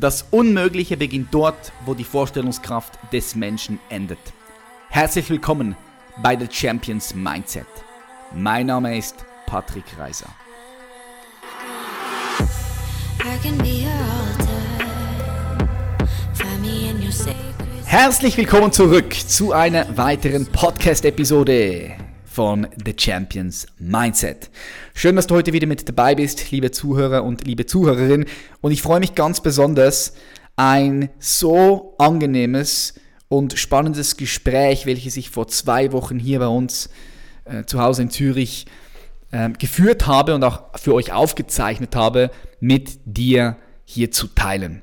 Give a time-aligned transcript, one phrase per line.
[0.00, 4.20] Das Unmögliche beginnt dort, wo die Vorstellungskraft des Menschen endet.
[4.90, 5.74] Herzlich willkommen
[6.22, 7.66] bei The Champions Mindset.
[8.32, 9.16] Mein Name ist
[9.46, 10.28] Patrick Reiser.
[17.84, 21.96] Herzlich willkommen zurück zu einer weiteren Podcast-Episode
[22.38, 24.48] von The Champions Mindset.
[24.94, 28.26] Schön, dass du heute wieder mit dabei bist, liebe Zuhörer und liebe Zuhörerin.
[28.60, 30.12] Und ich freue mich ganz besonders,
[30.54, 32.94] ein so angenehmes
[33.26, 36.90] und spannendes Gespräch, welches ich vor zwei Wochen hier bei uns
[37.44, 38.66] äh, zu Hause in Zürich
[39.32, 44.82] äh, geführt habe und auch für euch aufgezeichnet habe, mit dir hier zu teilen.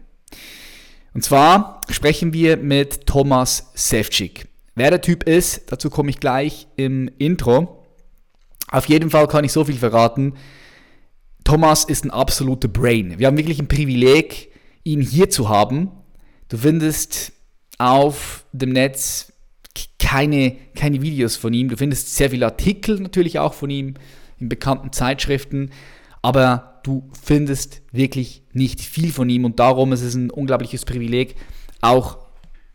[1.14, 4.50] Und zwar sprechen wir mit Thomas Sefcik.
[4.76, 7.86] Wer der Typ ist, dazu komme ich gleich im Intro.
[8.70, 10.34] Auf jeden Fall kann ich so viel verraten.
[11.46, 13.18] Thomas ist ein absoluter Brain.
[13.18, 14.52] Wir haben wirklich ein Privileg,
[14.84, 15.92] ihn hier zu haben.
[16.50, 17.32] Du findest
[17.78, 19.32] auf dem Netz
[19.98, 21.70] keine, keine Videos von ihm.
[21.70, 23.94] Du findest sehr viele Artikel natürlich auch von ihm
[24.40, 25.72] in bekannten Zeitschriften,
[26.22, 31.36] aber du findest wirklich nicht viel von ihm und darum ist es ein unglaubliches Privileg,
[31.82, 32.18] auch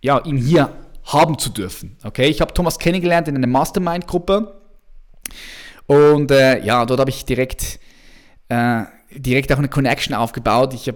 [0.03, 1.97] ja, ihn hier haben zu dürfen.
[2.05, 4.61] Okay, ich habe Thomas kennengelernt in einer Mastermind-Gruppe
[5.87, 7.81] und äh, ja, dort habe ich direkt,
[8.49, 10.75] äh, direkt auch eine Connection aufgebaut.
[10.75, 10.93] Ich,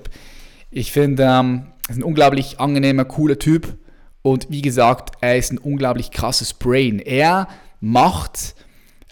[0.70, 3.76] ich finde, ähm, er ist ein unglaublich angenehmer, cooler Typ
[4.22, 6.98] und wie gesagt, er ist ein unglaublich krasses Brain.
[6.98, 7.48] Er
[7.80, 8.54] macht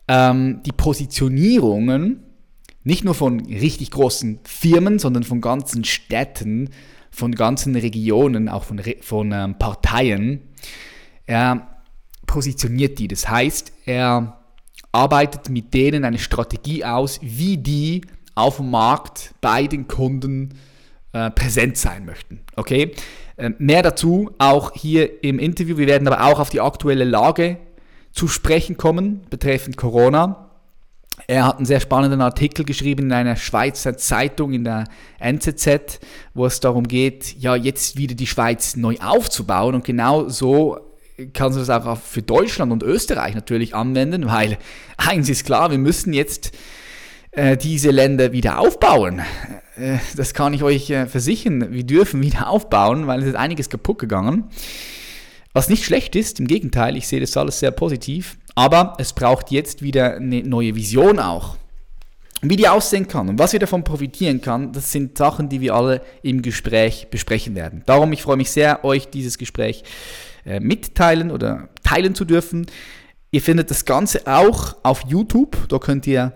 [0.09, 2.23] ähm, die Positionierungen
[2.85, 6.71] nicht nur von richtig großen Firmen, sondern von ganzen Städten,
[7.13, 10.49] von ganzen Regionen, auch von, von ähm, Parteien
[11.27, 11.83] er
[12.27, 13.09] positioniert die.
[13.09, 14.39] Das heißt, er
[14.93, 18.03] arbeitet mit denen eine Strategie aus, wie die
[18.35, 20.55] auf dem Markt bei den Kunden
[21.13, 22.41] äh, präsent sein möchten.
[22.57, 22.93] Okay?
[23.37, 25.77] Äh, mehr dazu auch hier im Interview.
[25.77, 27.59] Wir werden aber auch auf die aktuelle Lage
[28.13, 30.51] zu sprechen kommen betreffend Corona.
[31.27, 34.85] Er hat einen sehr spannenden Artikel geschrieben in einer Schweizer Zeitung, in der
[35.19, 36.01] NZZ,
[36.35, 39.75] wo es darum geht, ja, jetzt wieder die Schweiz neu aufzubauen.
[39.75, 40.79] Und genau so
[41.33, 44.59] kannst du das auch für Deutschland und Österreich natürlich anwenden, weil
[44.97, 46.53] eins ist klar, wir müssen jetzt
[47.33, 49.23] äh, diese Länder wieder aufbauen.
[49.77, 51.73] Äh, das kann ich euch äh, versichern.
[51.73, 54.45] Wir dürfen wieder aufbauen, weil es ist einiges kaputt gegangen.
[55.53, 58.39] Was nicht schlecht ist, im Gegenteil, ich sehe das alles sehr positiv.
[58.55, 61.57] Aber es braucht jetzt wieder eine neue Vision auch.
[62.45, 65.75] Wie die aussehen kann und was wir davon profitieren kann, das sind Sachen, die wir
[65.75, 67.85] alle im Gespräch besprechen werden.
[67.87, 69.85] Darum, ich freue mich sehr, euch dieses Gespräch
[70.45, 72.67] äh, mitteilen oder teilen zu dürfen.
[73.31, 75.57] Ihr findet das Ganze auch auf YouTube.
[75.69, 76.33] Da könnt ihr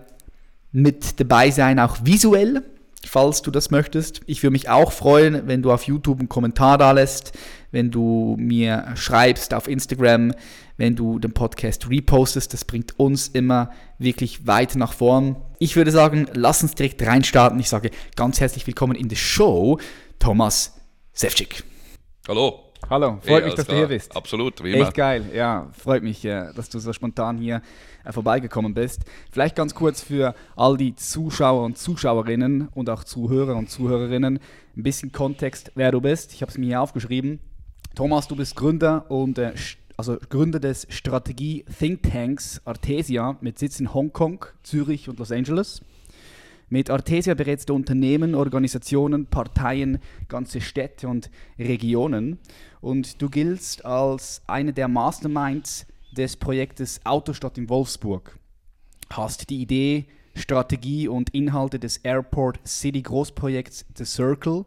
[0.71, 2.63] mit dabei sein, auch visuell,
[3.05, 4.21] falls du das möchtest.
[4.27, 7.33] Ich würde mich auch freuen, wenn du auf YouTube einen Kommentar da lässt,
[7.71, 10.33] wenn du mir schreibst auf Instagram,
[10.77, 12.53] wenn du den Podcast repostest.
[12.53, 15.35] Das bringt uns immer wirklich weit nach vorn.
[15.59, 17.59] Ich würde sagen, lass uns direkt reinstarten.
[17.59, 19.79] Ich sage ganz herzlich willkommen in der Show,
[20.19, 20.79] Thomas
[21.13, 21.63] Sefcik.
[22.27, 22.63] Hallo.
[22.89, 23.75] Hallo, freut hey, mich, dass klar.
[23.75, 24.15] du hier bist.
[24.15, 24.85] Absolut, wie immer.
[24.85, 27.61] Echt geil, ja, freut mich, dass du so spontan hier
[28.05, 29.01] äh, vorbeigekommen bist.
[29.31, 34.39] Vielleicht ganz kurz für all die Zuschauer und Zuschauerinnen und auch Zuhörer und Zuhörerinnen
[34.77, 36.33] ein bisschen Kontext, wer du bist.
[36.33, 37.39] Ich habe es mir hier aufgeschrieben.
[37.97, 39.53] Thomas, du bist Gründer und äh,
[39.97, 45.81] also Gründer des Strategie Think Tanks Artesia mit Sitz in Hongkong, Zürich und Los Angeles.
[46.69, 49.97] Mit Artesia berätst du Unternehmen, Organisationen, Parteien,
[50.27, 52.37] ganze Städte und Regionen.
[52.81, 58.37] Und du giltst als eine der Masterminds des Projektes Autostadt in Wolfsburg.
[59.09, 60.05] Hast die Idee,
[60.35, 64.65] Strategie und Inhalte des Airport City Großprojekts The Circle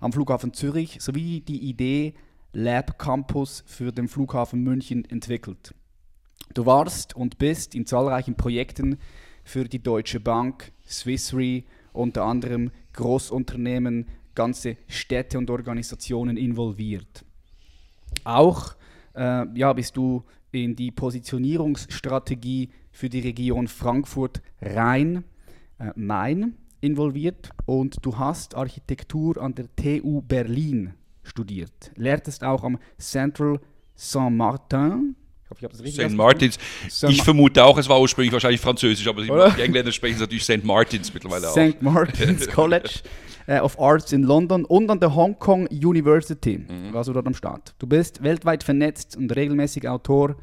[0.00, 2.14] am Flughafen Zürich sowie die Idee
[2.56, 5.74] Lab Campus für den Flughafen München entwickelt.
[6.54, 8.98] Du warst und bist in zahlreichen Projekten
[9.42, 14.06] für die Deutsche Bank, Swiss Re, unter anderem Großunternehmen,
[14.36, 17.24] ganze Städte und Organisationen involviert.
[18.22, 18.76] Auch
[19.14, 20.22] äh, ja, bist du
[20.52, 29.66] in die Positionierungsstrategie für die Region Frankfurt-Rhein-Main äh, involviert und du hast Architektur an der
[29.74, 31.90] TU Berlin studiert.
[31.96, 33.60] Lehrtest auch am Central
[33.96, 35.16] Saint-Martin
[35.58, 36.16] ich habe das richtig St.
[36.16, 36.58] Martins.
[37.08, 40.64] ich vermute auch, es war ursprünglich wahrscheinlich Französisch, aber die Engländer sprechen natürlich St.
[40.64, 41.52] Martins mittlerweile auch.
[41.52, 41.80] St.
[41.80, 43.00] Martins College
[43.46, 46.92] äh, of Arts in London und an der Hong Kong University mhm.
[46.92, 47.74] du dort am Start.
[47.78, 50.36] Du bist weltweit vernetzt und regelmäßig Autor,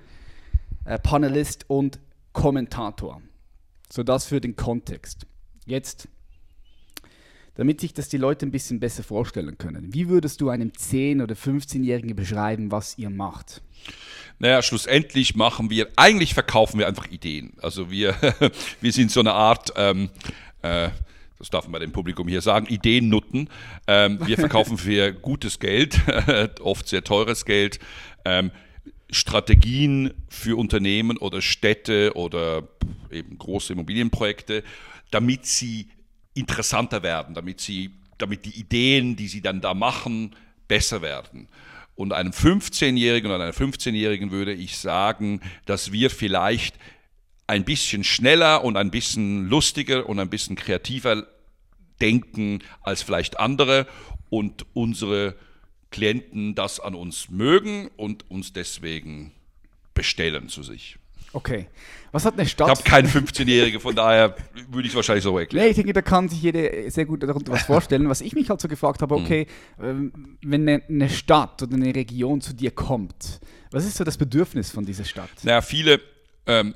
[0.86, 2.00] äh, Panelist und
[2.31, 3.22] Kommentator.
[3.92, 5.25] So das für den Kontext.
[5.66, 6.07] Jetzt
[7.56, 9.94] damit sich das die Leute ein bisschen besser vorstellen können.
[9.94, 13.62] Wie würdest du einem 10- oder 15-Jährigen beschreiben, was ihr macht?
[14.39, 17.53] Naja, schlussendlich machen wir, eigentlich verkaufen wir einfach Ideen.
[17.62, 18.15] Also wir,
[18.81, 20.09] wir sind so eine Art, ähm,
[20.62, 20.89] äh,
[21.38, 23.50] das darf man dem Publikum hier sagen, Ideennutten.
[23.88, 26.00] Ähm, wir verkaufen für gutes Geld,
[26.62, 27.80] oft sehr teures Geld,
[28.25, 28.51] ähm,
[29.12, 32.68] Strategien für Unternehmen oder Städte oder
[33.12, 34.63] eben große Immobilienprojekte,
[35.12, 35.89] damit sie
[36.33, 40.36] interessanter werden, damit sie, damit die Ideen, die sie dann da machen,
[40.68, 41.48] besser werden.
[41.95, 46.75] Und einem 15-Jährigen oder einer 15-Jährigen würde ich sagen, dass wir vielleicht
[47.48, 51.28] ein bisschen schneller und ein bisschen lustiger und ein bisschen kreativer
[52.00, 53.88] denken als vielleicht andere
[54.30, 55.36] und unsere
[55.92, 59.33] Klienten das an uns mögen und uns deswegen
[59.94, 60.98] bestellen zu sich.
[61.33, 61.68] Okay.
[62.12, 62.68] Was hat eine Stadt?
[62.68, 64.36] Ich habe keinen 15-Jährige, von daher
[64.69, 65.66] würde ich es wahrscheinlich so erklären.
[65.66, 68.10] Nee, ich denke, da kann sich jeder sehr gut darunter was vorstellen.
[68.10, 69.48] Was ich mich halt so gefragt habe, okay,
[69.78, 70.38] mhm.
[70.42, 73.39] wenn eine Stadt oder eine Region zu dir kommt,
[73.72, 75.30] was ist so das Bedürfnis von dieser Stadt?
[75.44, 76.01] Naja, viele
[76.45, 76.75] ähm,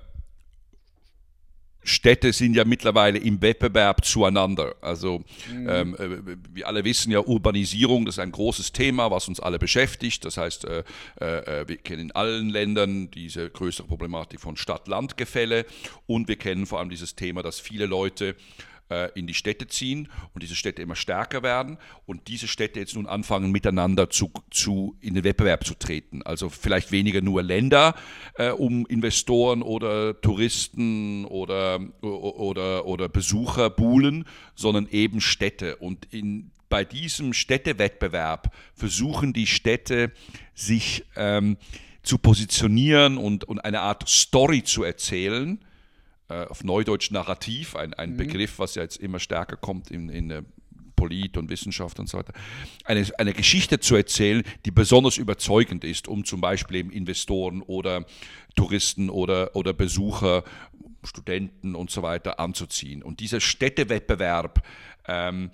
[1.86, 4.76] Städte sind ja mittlerweile im Wettbewerb zueinander.
[4.82, 5.70] Also mhm.
[5.70, 9.60] ähm, äh, wir alle wissen ja, Urbanisierung, das ist ein großes Thema, was uns alle
[9.60, 10.26] beschäftigt.
[10.26, 10.84] Das heißt, äh,
[11.20, 15.66] äh, wir kennen in allen Ländern diese größere Problematik von Stadt-Land-Gefälle
[16.08, 18.36] und wir kennen vor allem dieses Thema, dass viele Leute
[18.90, 22.96] äh, in die Städte ziehen und diese Städte immer stärker werden und diese Städte jetzt
[22.96, 26.22] nun anfangen miteinander zu, zu in den Wettbewerb zu treten.
[26.24, 27.96] Also vielleicht weniger nur Länder,
[28.36, 35.78] äh, um Investoren oder Touristen oder, oder, oder Besucher buhlen, sondern eben Städte.
[35.78, 40.12] Und in, bei diesem Städtewettbewerb versuchen die Städte
[40.54, 41.58] sich ähm,
[42.04, 45.60] zu positionieren und, und eine Art Story zu erzählen,
[46.30, 48.18] äh, auf Neudeutsch Narrativ, ein, ein mhm.
[48.18, 50.44] Begriff, was ja jetzt immer stärker kommt in, in äh,
[50.96, 52.34] Polit und Wissenschaft und so weiter,
[52.86, 58.06] eine, eine Geschichte zu erzählen, die besonders überzeugend ist, um zum Beispiel eben Investoren oder
[58.56, 60.44] Touristen oder, oder Besucher,
[61.04, 63.04] Studenten und so weiter anzuziehen.
[63.04, 64.66] Und dieser Städtewettbewerb
[65.08, 65.52] ähm,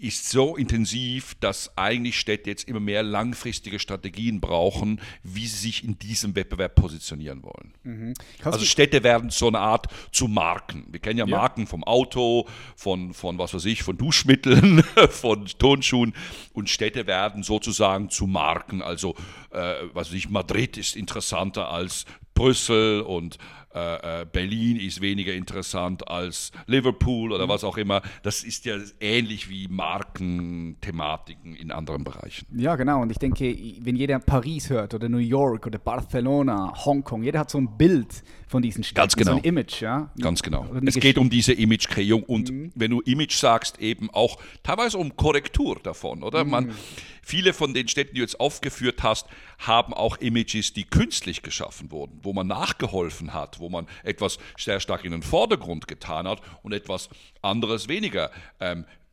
[0.00, 5.84] ist so intensiv, dass eigentlich Städte jetzt immer mehr langfristige Strategien brauchen, wie sie sich
[5.84, 7.74] in diesem Wettbewerb positionieren wollen.
[7.82, 8.14] Mhm.
[8.42, 10.86] Also Städte werden so eine Art zu Marken.
[10.90, 12.46] Wir kennen ja, ja, Marken vom Auto,
[12.76, 16.14] von, von was weiß ich, von Duschmitteln, von Turnschuhen
[16.52, 18.82] und Städte werden sozusagen zu Marken.
[18.82, 19.14] Also
[19.50, 22.04] äh, was weiß ich, Madrid ist interessanter als
[22.34, 23.38] Brüssel und
[23.74, 27.50] äh, äh, Berlin ist weniger interessant als Liverpool oder mhm.
[27.50, 28.02] was auch immer.
[28.22, 32.46] Das ist ja ähnlich wie Markenthematiken in anderen Bereichen.
[32.56, 33.02] Ja, genau.
[33.02, 33.44] Und ich denke,
[33.80, 38.22] wenn jeder Paris hört oder New York oder Barcelona, Hongkong, jeder hat so ein Bild
[38.46, 39.32] von diesen Städten, Ganz genau.
[39.32, 39.80] so ein Image.
[39.80, 40.10] Ja?
[40.20, 40.66] Ganz genau.
[40.84, 42.72] Es geht um diese Imagekreierung und mhm.
[42.74, 46.44] wenn du Image sagst, eben auch teilweise um Korrektur davon, oder?
[46.44, 46.50] Mhm.
[46.50, 46.74] Man,
[47.22, 49.26] viele von den Städten, die du jetzt aufgeführt hast,
[49.58, 54.80] haben auch Images, die künstlich geschaffen wurden, wo man nachgeholfen hat, wo man etwas sehr
[54.80, 57.08] stark in den Vordergrund getan hat und etwas
[57.42, 58.30] anderes weniger.
[58.60, 59.03] Ähm, äh,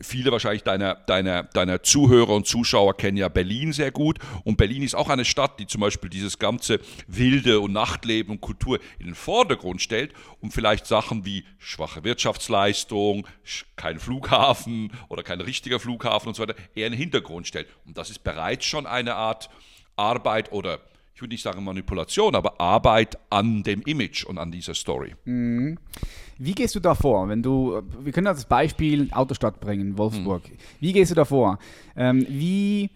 [0.00, 4.18] viele wahrscheinlich deiner, deiner, deiner Zuhörer und Zuschauer kennen ja Berlin sehr gut.
[4.44, 8.40] Und Berlin ist auch eine Stadt, die zum Beispiel dieses ganze Wilde und Nachtleben und
[8.40, 13.26] Kultur in den Vordergrund stellt und vielleicht Sachen wie schwache Wirtschaftsleistung,
[13.76, 17.66] kein Flughafen oder kein richtiger Flughafen und so weiter eher in den Hintergrund stellt.
[17.86, 19.50] Und das ist bereits schon eine Art
[19.96, 20.80] Arbeit oder
[21.14, 25.14] ich würde nicht sagen Manipulation, aber Arbeit an dem Image und an dieser Story.
[25.24, 25.78] Mhm.
[26.38, 30.48] Wie gehst du da vor, wenn du, wir können das Beispiel Autostadt bringen, Wolfsburg.
[30.48, 30.56] Mhm.
[30.80, 31.58] Wie gehst du da vor?
[31.94, 32.88] Ähm, wie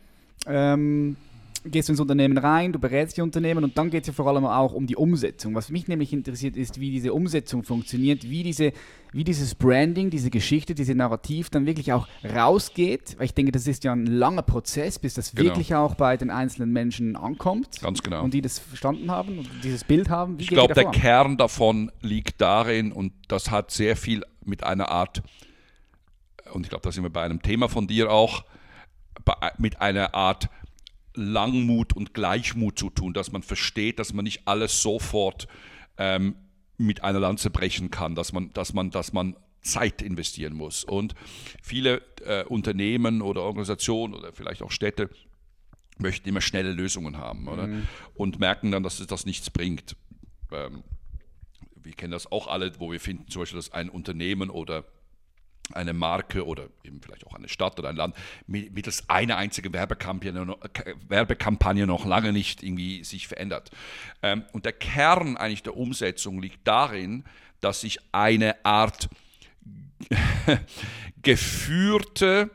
[0.47, 1.17] ähm,
[1.65, 4.27] gehst du ins Unternehmen rein, du berätst die Unternehmen und dann geht es ja vor
[4.27, 5.55] allem auch um die Umsetzung.
[5.55, 8.73] Was mich nämlich interessiert ist, wie diese Umsetzung funktioniert, wie, diese,
[9.13, 13.17] wie dieses Branding, diese Geschichte, diese Narrativ dann wirklich auch rausgeht.
[13.19, 15.51] Weil ich denke, das ist ja ein langer Prozess, bis das genau.
[15.51, 17.81] wirklich auch bei den einzelnen Menschen ankommt.
[17.81, 18.23] Ganz genau.
[18.23, 20.39] Und die das verstanden haben und dieses Bild haben.
[20.39, 24.91] Wie ich glaube, der Kern davon liegt darin und das hat sehr viel mit einer
[24.91, 25.23] Art,
[26.53, 28.45] und ich glaube, da sind wir bei einem Thema von dir auch,
[29.57, 30.51] mit einer Art
[31.15, 35.47] Langmut und Gleichmut zu tun, dass man versteht, dass man nicht alles sofort
[35.97, 36.35] ähm,
[36.77, 40.85] mit einer Lanze brechen kann, dass man, dass man, dass man Zeit investieren muss.
[40.85, 41.15] Und
[41.63, 45.09] viele äh, Unternehmen oder Organisationen oder vielleicht auch Städte
[45.99, 47.69] möchten immer schnelle Lösungen haben oder?
[47.69, 47.87] Mhm.
[48.15, 49.97] und merken dann, dass das nichts bringt.
[50.53, 50.83] Ähm,
[51.77, 54.85] wir kennen das auch alle, wo wir finden zum Beispiel, dass ein Unternehmen oder
[55.73, 58.15] eine Marke oder eben vielleicht auch eine Stadt oder ein Land
[58.47, 60.57] mittels einer einzigen Werbekampagne,
[61.09, 63.71] Werbekampagne noch lange nicht irgendwie sich verändert.
[64.23, 67.25] Ähm, und der Kern eigentlich der Umsetzung liegt darin,
[67.61, 69.09] dass sich eine Art
[71.23, 72.51] geführte,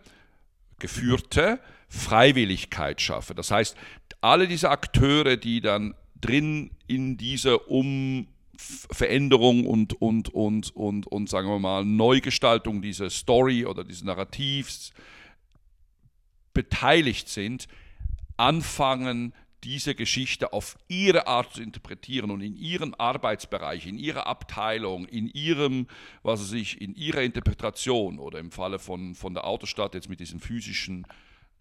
[0.78, 3.34] geführte Freiwilligkeit schaffe.
[3.34, 3.76] Das heißt,
[4.22, 8.28] alle diese Akteure, die dann drin in dieser um
[8.60, 14.92] Veränderung und, und, und, und, und, sagen wir mal, Neugestaltung dieser Story oder dieses Narrativs
[16.54, 17.68] beteiligt sind,
[18.36, 25.06] anfangen, diese Geschichte auf ihre Art zu interpretieren und in ihrem Arbeitsbereich, in ihrer Abteilung,
[25.06, 25.88] in ihrem,
[26.22, 30.40] was weiß in ihrer Interpretation oder im Falle von, von der Autostadt jetzt mit diesem
[30.40, 31.06] physischen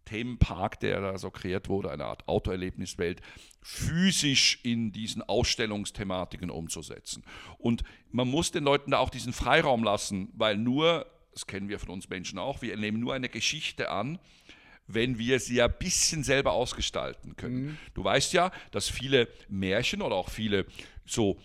[0.04, 3.20] Themenpark, der da so kreiert wurde, eine Art Autoerlebniswelt,
[3.62, 7.24] physisch in diesen Ausstellungsthematiken umzusetzen.
[7.58, 11.78] Und man muss den Leuten da auch diesen Freiraum lassen, weil nur, das kennen wir
[11.78, 14.18] von uns Menschen auch, wir nehmen nur eine Geschichte an,
[14.86, 17.66] wenn wir sie ja ein bisschen selber ausgestalten können.
[17.66, 17.78] Mhm.
[17.94, 20.66] Du weißt ja, dass viele Märchen oder auch viele
[21.04, 21.38] so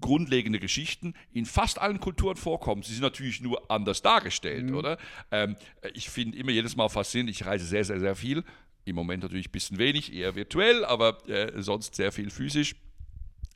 [0.00, 2.82] grundlegende Geschichten in fast allen Kulturen vorkommen.
[2.82, 4.76] Sie sind natürlich nur anders dargestellt, mhm.
[4.76, 4.98] oder?
[5.30, 5.56] Ähm,
[5.94, 8.44] ich finde immer jedes Mal faszinierend, ich reise sehr, sehr, sehr viel.
[8.84, 12.74] Im Moment natürlich ein bisschen wenig, eher virtuell, aber äh, sonst sehr viel physisch.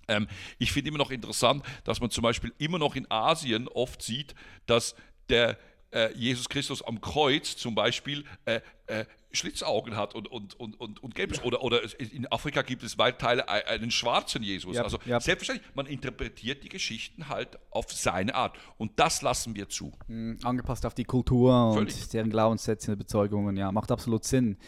[0.08, 0.26] Ähm,
[0.58, 4.34] ich finde immer noch interessant, dass man zum Beispiel immer noch in Asien oft sieht,
[4.66, 4.94] dass
[5.28, 5.58] der
[5.92, 11.02] äh, Jesus Christus am Kreuz zum Beispiel äh, äh, Schlitzaugen hat und, und, und, und,
[11.02, 11.44] und gelb ist.
[11.44, 14.76] Oder, oder in Afrika gibt es weit Teile einen schwarzen Jesus.
[14.76, 15.20] Ja, also ja.
[15.20, 18.56] selbstverständlich, man interpretiert die Geschichten halt auf seine Art.
[18.76, 19.92] Und das lassen wir zu.
[20.08, 21.94] Mhm, angepasst auf die Kultur Völlig.
[21.94, 24.58] und deren Glaubenssätze und Bezeugungen, ja, macht absolut Sinn.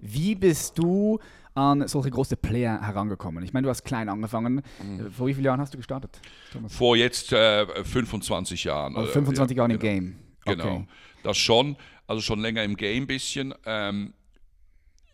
[0.00, 1.18] Wie bist du
[1.54, 3.42] an solche große Player herangekommen?
[3.42, 4.62] Ich meine, du hast klein angefangen.
[4.82, 5.10] Mhm.
[5.10, 6.20] Vor wie vielen Jahren hast du gestartet?
[6.52, 6.74] Thomas?
[6.74, 8.94] Vor jetzt äh, 25 Jahren.
[8.94, 9.92] Also 25 Jahre ja, im genau.
[9.92, 10.25] Game.
[10.46, 10.76] Genau.
[10.76, 10.86] Okay.
[11.22, 11.76] Das schon,
[12.06, 13.54] also schon länger im Game ein bisschen.
[13.64, 14.14] Ähm,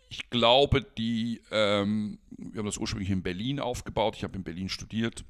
[0.08, 4.14] ich glaube, die, ähm, wir haben das ursprünglich in Berlin aufgebaut.
[4.16, 5.24] Ich habe in Berlin studiert,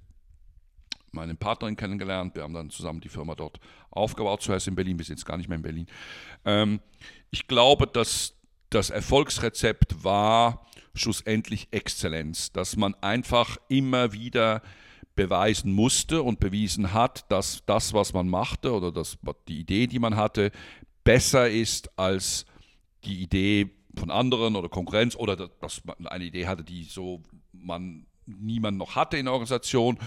[1.12, 2.34] meine Partnerin kennengelernt.
[2.34, 4.42] Wir haben dann zusammen die Firma dort aufgebaut.
[4.42, 5.86] Zuerst in Berlin, bis jetzt gar nicht mehr in Berlin.
[6.44, 6.80] Ähm,
[7.30, 8.34] ich glaube, dass
[8.70, 14.62] das Erfolgsrezept war schlussendlich Exzellenz, dass man einfach immer wieder
[15.14, 19.98] beweisen musste und bewiesen hat, dass das, was man machte oder das, die Idee, die
[19.98, 20.50] man hatte,
[21.04, 22.46] besser ist als
[23.04, 28.06] die Idee von anderen oder Konkurrenz oder dass man eine Idee hatte, die so man
[28.26, 29.98] niemand noch hatte in der Organisation.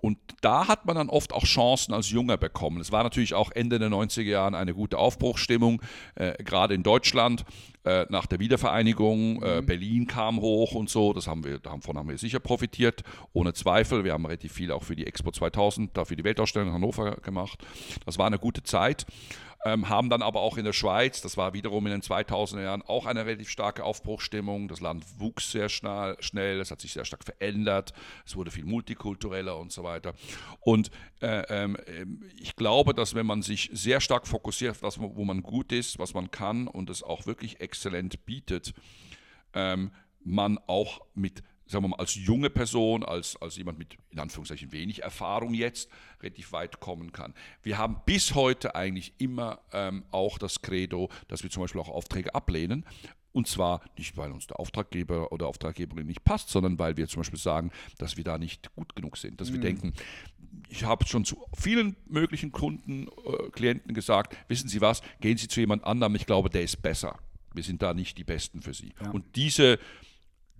[0.00, 2.80] Und da hat man dann oft auch Chancen als Junger bekommen.
[2.80, 5.80] Es war natürlich auch Ende der 90er Jahre eine gute Aufbruchsstimmung,
[6.16, 7.44] äh, gerade in Deutschland
[7.84, 9.42] äh, nach der Wiedervereinigung.
[9.42, 9.66] Äh, mhm.
[9.66, 11.12] Berlin kam hoch und so.
[11.12, 13.02] Das haben wir, davon haben wir sicher profitiert,
[13.32, 14.04] ohne Zweifel.
[14.04, 17.64] Wir haben relativ viel auch für die Expo 2000, dafür die Weltausstellung in Hannover gemacht.
[18.04, 19.06] Das war eine gute Zeit
[19.64, 22.82] ähm, haben dann aber auch in der Schweiz, das war wiederum in den 2000er Jahren,
[22.82, 24.68] auch eine relativ starke Aufbruchstimmung.
[24.68, 27.92] Das Land wuchs sehr schnell, schnell es hat sich sehr stark verändert,
[28.26, 30.14] es wurde viel multikultureller und so weiter.
[30.60, 30.90] Und
[31.20, 31.76] äh, ähm,
[32.36, 36.14] ich glaube, dass wenn man sich sehr stark fokussiert das, wo man gut ist, was
[36.14, 38.74] man kann und es auch wirklich exzellent bietet,
[39.54, 39.92] ähm,
[40.24, 41.42] man auch mit
[41.72, 45.90] sagen wir mal, als junge Person, als, als jemand mit in Anführungszeichen wenig Erfahrung jetzt,
[46.20, 47.34] relativ weit kommen kann.
[47.62, 51.88] Wir haben bis heute eigentlich immer ähm, auch das Credo, dass wir zum Beispiel auch
[51.88, 52.84] Aufträge ablehnen.
[53.32, 57.20] Und zwar nicht, weil uns der Auftraggeber oder Auftraggeberin nicht passt, sondern weil wir zum
[57.20, 59.40] Beispiel sagen, dass wir da nicht gut genug sind.
[59.40, 59.54] Dass mhm.
[59.54, 59.94] wir denken,
[60.68, 65.48] ich habe schon zu vielen möglichen Kunden, äh, Klienten gesagt, wissen Sie was, gehen Sie
[65.48, 67.18] zu jemand anderem, ich glaube, der ist besser.
[67.54, 68.92] Wir sind da nicht die Besten für Sie.
[69.00, 69.10] Ja.
[69.10, 69.78] Und diese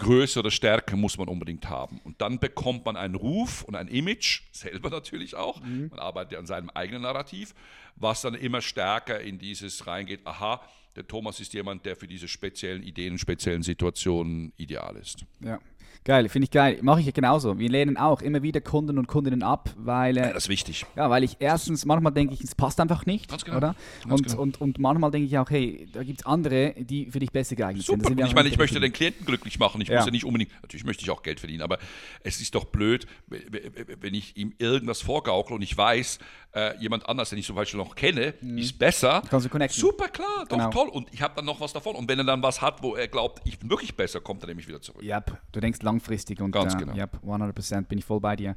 [0.03, 2.01] größere Stärke muss man unbedingt haben.
[2.05, 5.61] Und dann bekommt man einen Ruf und ein Image, selber natürlich auch.
[5.63, 5.89] Mhm.
[5.91, 7.55] Man arbeitet an seinem eigenen Narrativ,
[7.97, 10.61] was dann immer stärker in dieses reingeht, aha,
[10.97, 15.25] der Thomas ist jemand, der für diese speziellen Ideen speziellen Situationen ideal ist.
[15.41, 15.59] Ja.
[16.05, 16.79] Geil, finde ich geil.
[16.83, 17.59] Mache ich genauso.
[17.61, 20.17] Wir lehnen auch immer wieder Kunden und Kundinnen ab, weil.
[20.17, 20.85] Äh, ja, das ist wichtig.
[20.97, 23.31] Ja, weil ich erstens, manchmal denke ich, es passt einfach nicht.
[23.31, 23.59] Ganz genau.
[23.59, 23.77] Oder?
[24.09, 24.43] Ganz und, genau.
[24.43, 27.55] und, und manchmal denke ich auch, hey, da gibt es andere, die für dich besser
[27.55, 28.09] geeignet Super.
[28.09, 28.21] sind.
[28.21, 29.81] Und ich meine, ich möchte den Klienten glücklich machen.
[29.81, 29.97] Ich Ja.
[29.99, 31.79] muss ja nicht unbedingt, natürlich möchte ich auch Geld verdienen, aber
[32.25, 33.07] es ist doch blöd,
[34.01, 36.19] wenn ich ihm irgendwas vorgaukle und ich weiß,
[36.55, 39.23] äh, jemand anders, den ich zum Beispiel noch kenne, ist besser.
[39.31, 39.81] Kannst du connecten.
[39.81, 40.71] Super klar, doch Genau.
[40.71, 40.89] toll.
[40.89, 41.95] Und ich habe dann noch was davon.
[41.97, 44.49] Und wenn er dann was hat, wo er glaubt, ich bin wirklich besser, kommt er
[44.49, 45.03] nämlich wieder zurück.
[45.03, 46.95] Yep, du denkst langfristig und Ganz äh, genau.
[46.95, 48.57] Yep, 100% bin ich voll bei dir.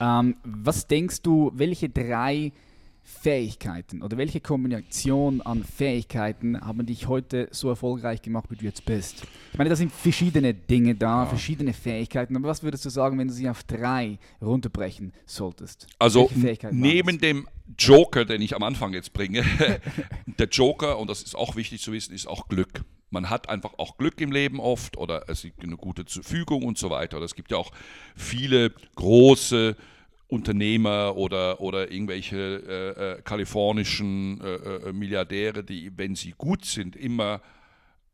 [0.00, 2.52] Ähm, was denkst du, welche drei
[3.02, 8.84] Fähigkeiten oder welche Kombination an Fähigkeiten haben dich heute so erfolgreich gemacht, wie du jetzt
[8.84, 9.22] bist?
[9.52, 13.28] Ich meine, da sind verschiedene Dinge da, verschiedene Fähigkeiten, aber was würdest du sagen, wenn
[13.28, 15.86] du sie auf drei runterbrechen solltest?
[16.00, 16.28] Also
[16.72, 19.44] neben dem Joker, den ich am Anfang jetzt bringe,
[20.26, 22.82] der Joker, und das ist auch wichtig zu wissen, ist auch Glück.
[23.10, 26.76] Man hat einfach auch Glück im Leben oft oder es gibt eine gute Fügung und
[26.76, 27.18] so weiter.
[27.18, 27.70] Oder es gibt ja auch
[28.16, 29.76] viele große
[30.28, 36.96] Unternehmer oder, oder irgendwelche äh, äh, kalifornischen äh, äh, Milliardäre, die, wenn sie gut sind,
[36.96, 37.40] immer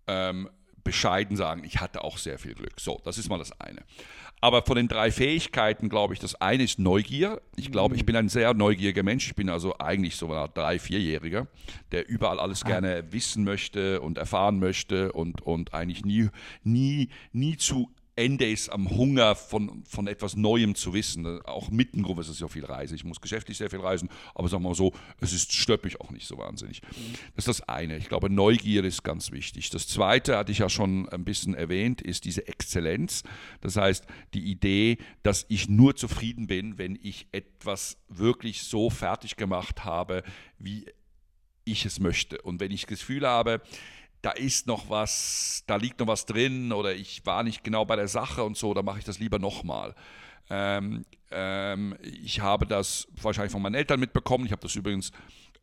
[0.07, 0.51] ähm,
[0.85, 2.81] bescheiden sagen, ich hatte auch sehr viel Glück.
[2.81, 3.83] So, das ist mal das eine.
[4.43, 7.41] Aber von den drei Fähigkeiten glaube ich, das eine ist Neugier.
[7.55, 9.29] Ich glaube, ich bin ein sehr neugieriger Mensch.
[9.29, 11.47] Ich bin also eigentlich so ein drei-, vierjähriger,
[11.93, 12.67] der überall alles ah.
[12.67, 16.29] gerne wissen möchte und erfahren möchte und, und eigentlich nie,
[16.65, 21.41] nie, nie zu Ende ist am Hunger von, von etwas Neuem zu wissen.
[21.43, 22.95] Auch mittenrum ist es ja viel Reise.
[22.95, 25.53] Ich muss geschäftlich sehr viel reisen, aber sagen wir mal so, es ist
[25.83, 26.83] mich auch nicht so wahnsinnig.
[26.83, 27.15] Mhm.
[27.35, 27.97] Das ist das eine.
[27.97, 29.71] Ich glaube, Neugier ist ganz wichtig.
[29.71, 33.23] Das zweite, hatte ich ja schon ein bisschen erwähnt, ist diese Exzellenz.
[33.61, 39.37] Das heißt, die Idee, dass ich nur zufrieden bin, wenn ich etwas wirklich so fertig
[39.37, 40.23] gemacht habe,
[40.59, 40.87] wie
[41.65, 42.41] ich es möchte.
[42.43, 43.63] Und wenn ich das Gefühl habe,
[44.23, 47.97] da ist noch was, da liegt noch was drin oder ich war nicht genau bei
[47.97, 49.95] der Sache und so, dann mache ich das lieber nochmal.
[50.49, 54.47] Ähm, ähm, ich habe das wahrscheinlich von meinen Eltern mitbekommen.
[54.47, 55.11] Ich habe das übrigens,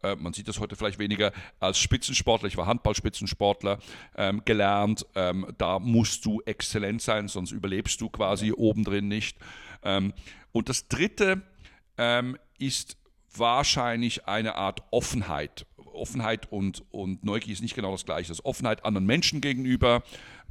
[0.03, 3.79] äh, man sieht das heute vielleicht weniger, als Spitzensportler, ich war Handballspitzensportler,
[4.17, 5.05] ähm, gelernt.
[5.15, 9.37] Ähm, da musst du exzellent sein, sonst überlebst du quasi obendrin nicht.
[9.83, 10.13] Ähm,
[10.51, 11.43] und das Dritte
[11.97, 12.97] ähm, ist
[13.35, 15.65] wahrscheinlich eine Art Offenheit.
[15.99, 18.29] Offenheit und, und Neugier ist nicht genau das gleiche.
[18.29, 20.03] Das Offenheit anderen Menschen gegenüber.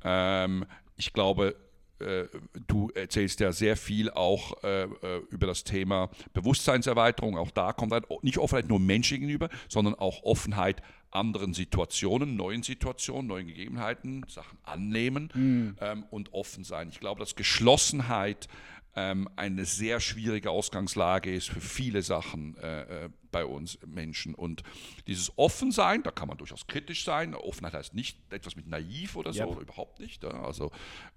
[0.05, 0.65] Ähm,
[0.97, 1.57] ich glaube,
[2.01, 2.25] äh,
[2.67, 4.89] du erzählst ja sehr viel auch äh, äh,
[5.31, 7.37] über das Thema Bewusstseinserweiterung.
[7.37, 12.63] Auch da kommt halt nicht Offenheit nur Menschen gegenüber, sondern auch Offenheit anderen Situationen, neuen
[12.63, 15.77] Situationen, neuen Gegebenheiten, Sachen annehmen mhm.
[15.81, 16.89] ähm, und offen sein.
[16.91, 18.47] Ich glaube, dass Geschlossenheit
[18.95, 24.35] ähm, eine sehr schwierige Ausgangslage ist für viele Sachen äh, äh, bei uns Menschen.
[24.35, 24.63] Und
[25.07, 27.35] dieses Offensein, da kann man durchaus kritisch sein.
[27.35, 29.49] Offenheit heißt nicht etwas mit naiv oder so, yep.
[29.49, 30.25] oder überhaupt nicht.
[30.25, 30.71] Also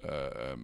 [0.03, 0.57] äh, äh,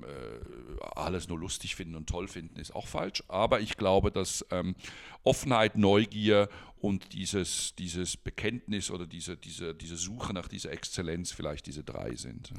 [0.95, 3.23] alles nur lustig finden und toll finden ist auch falsch.
[3.27, 4.75] Aber ich glaube, dass ähm,
[5.23, 6.49] Offenheit, Neugier
[6.79, 12.15] und dieses, dieses Bekenntnis oder diese, diese, diese Suche nach dieser Exzellenz vielleicht diese drei
[12.15, 12.53] sind.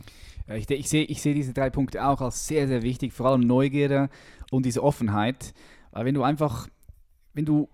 [0.48, 3.26] Ja, ich, ich sehe ich seh diese drei Punkte auch als sehr, sehr wichtig, vor
[3.26, 4.10] allem Neugierde
[4.50, 5.54] und diese Offenheit.
[5.92, 6.68] Weil wenn du einfach,
[7.34, 7.68] wenn du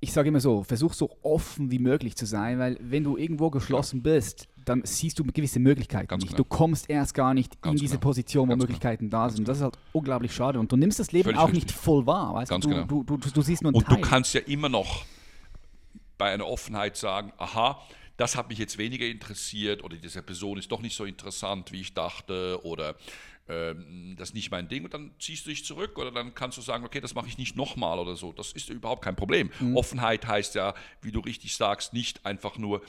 [0.00, 3.50] ich sage immer so, versuch so offen wie möglich zu sein, weil wenn du irgendwo
[3.50, 6.36] geschlossen bist, dann siehst du gewisse Möglichkeiten Ganz nicht.
[6.36, 6.44] Genau.
[6.44, 8.02] Du kommst erst gar nicht Ganz in diese genau.
[8.02, 8.66] Position, wo Ganz genau.
[8.68, 9.24] Möglichkeiten genau.
[9.24, 9.48] da sind.
[9.48, 10.60] Das ist halt unglaublich schade.
[10.60, 11.64] Und du nimmst das Leben Völlig auch richtig.
[11.64, 12.34] nicht voll wahr.
[12.34, 12.84] Weißt Ganz du, genau.
[12.84, 13.96] du, du, du siehst nur einen Und Teil.
[13.96, 15.04] du kannst ja immer noch
[16.16, 17.80] bei einer Offenheit sagen, aha,
[18.16, 21.80] das hat mich jetzt weniger interessiert oder diese Person ist doch nicht so interessant, wie
[21.80, 22.96] ich dachte oder
[23.48, 26.58] ähm, das ist nicht mein Ding und dann ziehst du dich zurück oder dann kannst
[26.58, 28.32] du sagen, okay, das mache ich nicht nochmal oder so.
[28.32, 29.50] Das ist überhaupt kein Problem.
[29.60, 29.76] Mhm.
[29.76, 32.82] Offenheit heißt ja, wie du richtig sagst, nicht einfach nur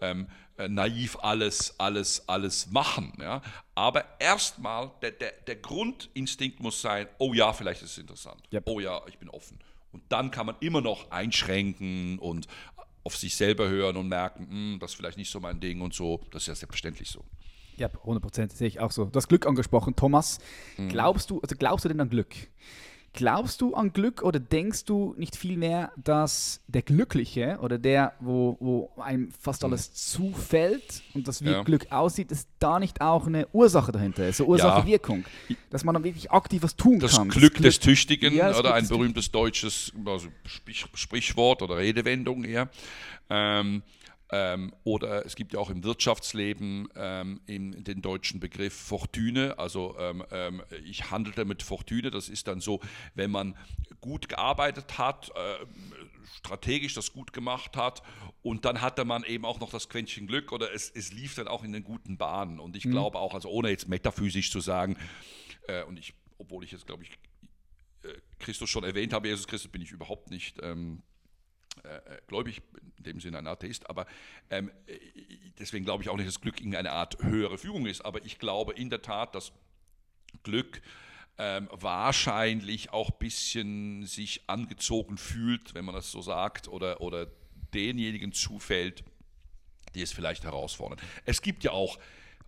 [0.00, 3.12] ähm, äh, naiv alles, alles, alles machen.
[3.20, 3.42] Ja?
[3.74, 8.42] Aber erstmal, der, der, der Grundinstinkt muss sein, oh ja, vielleicht ist es interessant.
[8.52, 8.64] Yep.
[8.66, 9.58] Oh ja, ich bin offen.
[9.92, 12.46] Und dann kann man immer noch einschränken und
[13.04, 15.94] auf sich selber hören und merken, hm, das ist vielleicht nicht so mein Ding und
[15.94, 16.20] so.
[16.32, 17.24] Das ist ja selbstverständlich so.
[17.76, 19.04] Ja, 100% sehe ich auch so.
[19.06, 20.38] Das Glück angesprochen, Thomas.
[20.76, 20.88] Mhm.
[20.88, 22.34] Glaubst du, also glaubst du denn an Glück?
[23.16, 28.58] Glaubst du an Glück oder denkst du nicht vielmehr, dass der Glückliche oder der, wo,
[28.60, 29.70] wo einem fast mhm.
[29.70, 31.62] alles zufällt und das wie ja.
[31.62, 35.56] Glück aussieht, dass da nicht auch eine Ursache dahinter ist, so Ursache-Wirkung, ja.
[35.70, 37.30] dass man dann wirklich aktiv was tun das kann.
[37.30, 40.28] Glück das Glück des Tüchtigen ja, oder ein berühmtes deutsches also
[40.92, 42.68] Sprichwort oder Redewendung eher.
[43.30, 43.82] Ähm,
[44.30, 49.56] ähm, oder es gibt ja auch im Wirtschaftsleben ähm, in den deutschen Begriff Fortune.
[49.58, 52.10] Also ähm, ähm, ich handelte mit Fortune.
[52.10, 52.80] Das ist dann so,
[53.14, 53.56] wenn man
[54.00, 55.66] gut gearbeitet hat, äh,
[56.38, 58.02] strategisch das gut gemacht hat
[58.42, 61.46] und dann hatte man eben auch noch das Quäntchen Glück oder es, es lief dann
[61.46, 62.58] auch in den guten Bahnen.
[62.58, 62.92] Und ich mhm.
[62.92, 64.96] glaube auch, also ohne jetzt metaphysisch zu sagen,
[65.68, 67.10] äh, und ich, obwohl ich jetzt glaube ich
[68.02, 71.02] äh, Christus schon erwähnt habe, Jesus Christus bin ich überhaupt nicht ähm,
[71.84, 72.62] äh, äh, gläubig,
[72.98, 74.06] in dem Sinne ein Atheist, aber
[74.50, 74.98] ähm, äh,
[75.58, 78.72] deswegen glaube ich auch nicht, dass Glück irgendeine Art höhere Führung ist, aber ich glaube
[78.72, 79.52] in der Tat, dass
[80.42, 80.82] Glück
[81.38, 87.26] ähm, wahrscheinlich auch ein bisschen sich angezogen fühlt, wenn man das so sagt, oder, oder
[87.74, 89.04] denjenigen zufällt,
[89.94, 90.98] die es vielleicht herausfordern.
[91.24, 91.98] Es gibt ja auch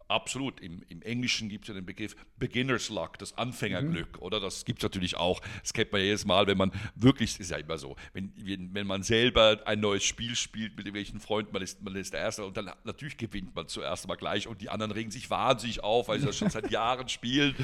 [0.09, 0.61] Absolut.
[0.61, 4.23] Im, Im, Englischen gibt es ja den Begriff Beginner's Luck, das Anfängerglück, mhm.
[4.23, 4.41] oder?
[4.41, 5.41] Das gibt es natürlich auch.
[5.61, 8.33] Das kennt man jedes Mal, wenn man wirklich, ist ja immer so, wenn,
[8.73, 12.21] wenn man selber ein neues Spiel spielt mit irgendwelchen Freunden, man ist, man ist der
[12.21, 15.85] Erste und dann natürlich gewinnt man zuerst mal gleich und die anderen regen sich wahnsinnig
[15.85, 17.55] auf, weil sie das schon seit Jahren spielen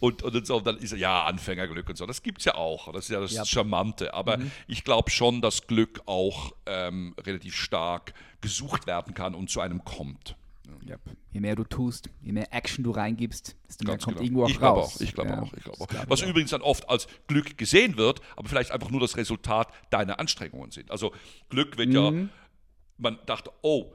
[0.00, 0.56] und, und, so.
[0.56, 2.06] Und dann ist ja Anfängerglück und so.
[2.06, 2.90] Das gibt es ja auch.
[2.92, 3.44] Das ist ja das ja.
[3.44, 4.14] Charmante.
[4.14, 4.50] Aber mhm.
[4.66, 9.84] ich glaube schon, dass Glück auch ähm, relativ stark gesucht werden kann und zu einem
[9.84, 10.36] kommt.
[10.84, 10.96] Ja.
[11.32, 14.24] Je mehr du tust, je mehr Action du reingibst, desto mehr Ganz kommt genau.
[14.26, 14.96] irgendwo auch ich raus.
[14.96, 15.86] auch, ich glaube Ja, auch, ich glaube auch.
[15.88, 19.68] glaub Was übrigens dann oft als Glück gesehen wird, aber vielleicht einfach nur das Resultat
[19.90, 20.90] deiner Anstrengungen sind.
[20.90, 21.12] Also
[21.48, 21.94] Glück wird Mhm.
[21.94, 22.12] ja,
[22.98, 23.92] man dachte, oh,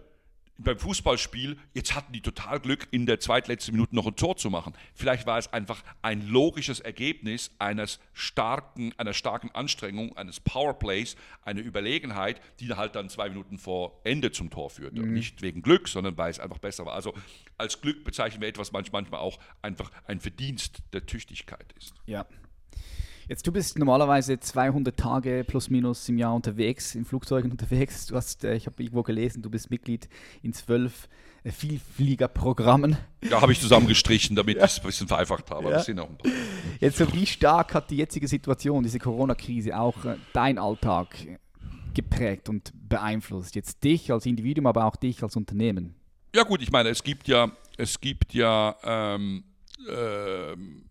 [0.57, 4.49] beim Fußballspiel, jetzt hatten die total Glück, in der zweitletzten Minute noch ein Tor zu
[4.49, 4.73] machen.
[4.93, 11.59] Vielleicht war es einfach ein logisches Ergebnis eines starken, einer starken Anstrengung, eines Powerplays, eine
[11.59, 15.01] Überlegenheit, die halt dann zwei Minuten vor Ende zum Tor führte.
[15.01, 15.13] Mhm.
[15.13, 16.93] Nicht wegen Glück, sondern weil es einfach besser war.
[16.93, 17.13] Also
[17.57, 21.93] als Glück bezeichnen wir etwas manch- manchmal auch einfach ein Verdienst der Tüchtigkeit ist.
[22.05, 22.25] Ja.
[23.27, 28.05] Jetzt, du bist normalerweise 200 Tage plus minus im Jahr unterwegs, in Flugzeugen unterwegs.
[28.05, 30.07] Du hast, äh, ich habe irgendwo gelesen, du bist Mitglied
[30.43, 31.09] in zwölf
[31.43, 32.97] äh, Vielfliegerprogrammen.
[33.23, 35.69] Ja, habe ich zusammengestrichen, damit ich es ein bisschen vereinfacht habe.
[35.69, 35.77] Ja.
[35.77, 36.31] Das sind auch ein paar.
[36.79, 41.15] Jetzt, so wie stark hat die jetzige Situation, diese Corona-Krise, auch äh, dein Alltag
[41.95, 43.55] geprägt und beeinflusst?
[43.55, 45.95] Jetzt dich als Individuum, aber auch dich als Unternehmen.
[46.35, 49.45] Ja gut, ich meine, es gibt ja, es gibt ja ähm,
[49.89, 50.84] ähm,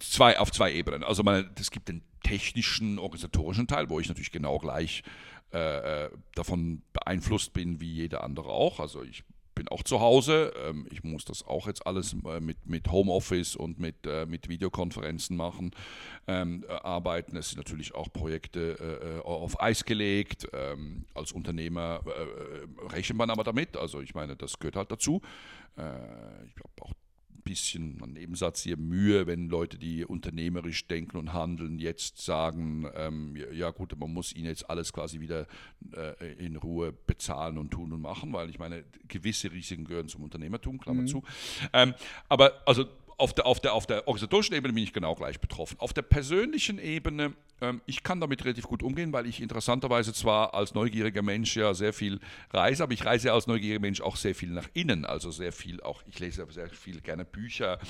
[0.00, 1.04] zwei, auf zwei Ebenen.
[1.04, 1.22] Also
[1.56, 5.02] es gibt den technischen, organisatorischen Teil, wo ich natürlich genau gleich
[5.52, 8.80] äh, äh, davon beeinflusst bin wie jeder andere auch.
[8.80, 10.52] Also ich bin auch zu Hause.
[10.62, 14.48] Ähm, ich muss das auch jetzt alles äh, mit, mit Homeoffice und mit, äh, mit
[14.48, 15.72] Videokonferenzen machen,
[16.26, 17.36] ähm, äh, arbeiten.
[17.36, 20.46] Es sind natürlich auch Projekte äh, auf Eis gelegt.
[20.52, 23.76] Ähm, als Unternehmer äh, rechnet man aber damit.
[23.76, 25.20] Also ich meine, das gehört halt dazu.
[26.48, 26.92] Ich glaube auch
[27.48, 33.36] bisschen ein Nebensatz hier Mühe, wenn Leute, die unternehmerisch denken und handeln, jetzt sagen, ähm,
[33.52, 35.46] ja, gut, man muss ihnen jetzt alles quasi wieder
[35.94, 40.22] äh, in Ruhe bezahlen und tun und machen, weil ich meine, gewisse Risiken gehören zum
[40.24, 41.22] Unternehmertum, Klammer zu.
[41.72, 41.94] Ähm,
[42.28, 42.84] aber also
[43.18, 45.78] auf der, auf, der, auf der organisatorischen Ebene bin ich genau gleich betroffen.
[45.80, 50.54] Auf der persönlichen Ebene, ähm, ich kann damit relativ gut umgehen, weil ich interessanterweise zwar
[50.54, 52.20] als neugieriger Mensch ja sehr viel
[52.52, 55.04] reise, aber ich reise als neugieriger Mensch auch sehr viel nach innen.
[55.04, 57.80] Also sehr viel auch, ich lese sehr viel gerne Bücher,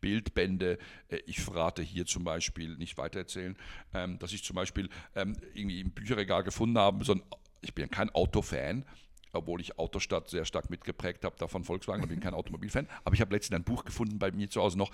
[0.00, 0.78] Bildbände.
[1.08, 3.56] Äh, ich verrate hier zum Beispiel, nicht weitererzählen,
[3.92, 7.14] ähm, dass ich zum Beispiel ähm, irgendwie im Bücherregal gefunden habe, so
[7.60, 8.84] ich bin ja kein Autofan,
[9.32, 12.88] obwohl ich Autostadt sehr stark mitgeprägt habe, davon Volkswagen, da bin ich kein Automobilfan.
[13.04, 14.90] Aber ich habe letztens ein Buch gefunden bei mir zu Hause noch,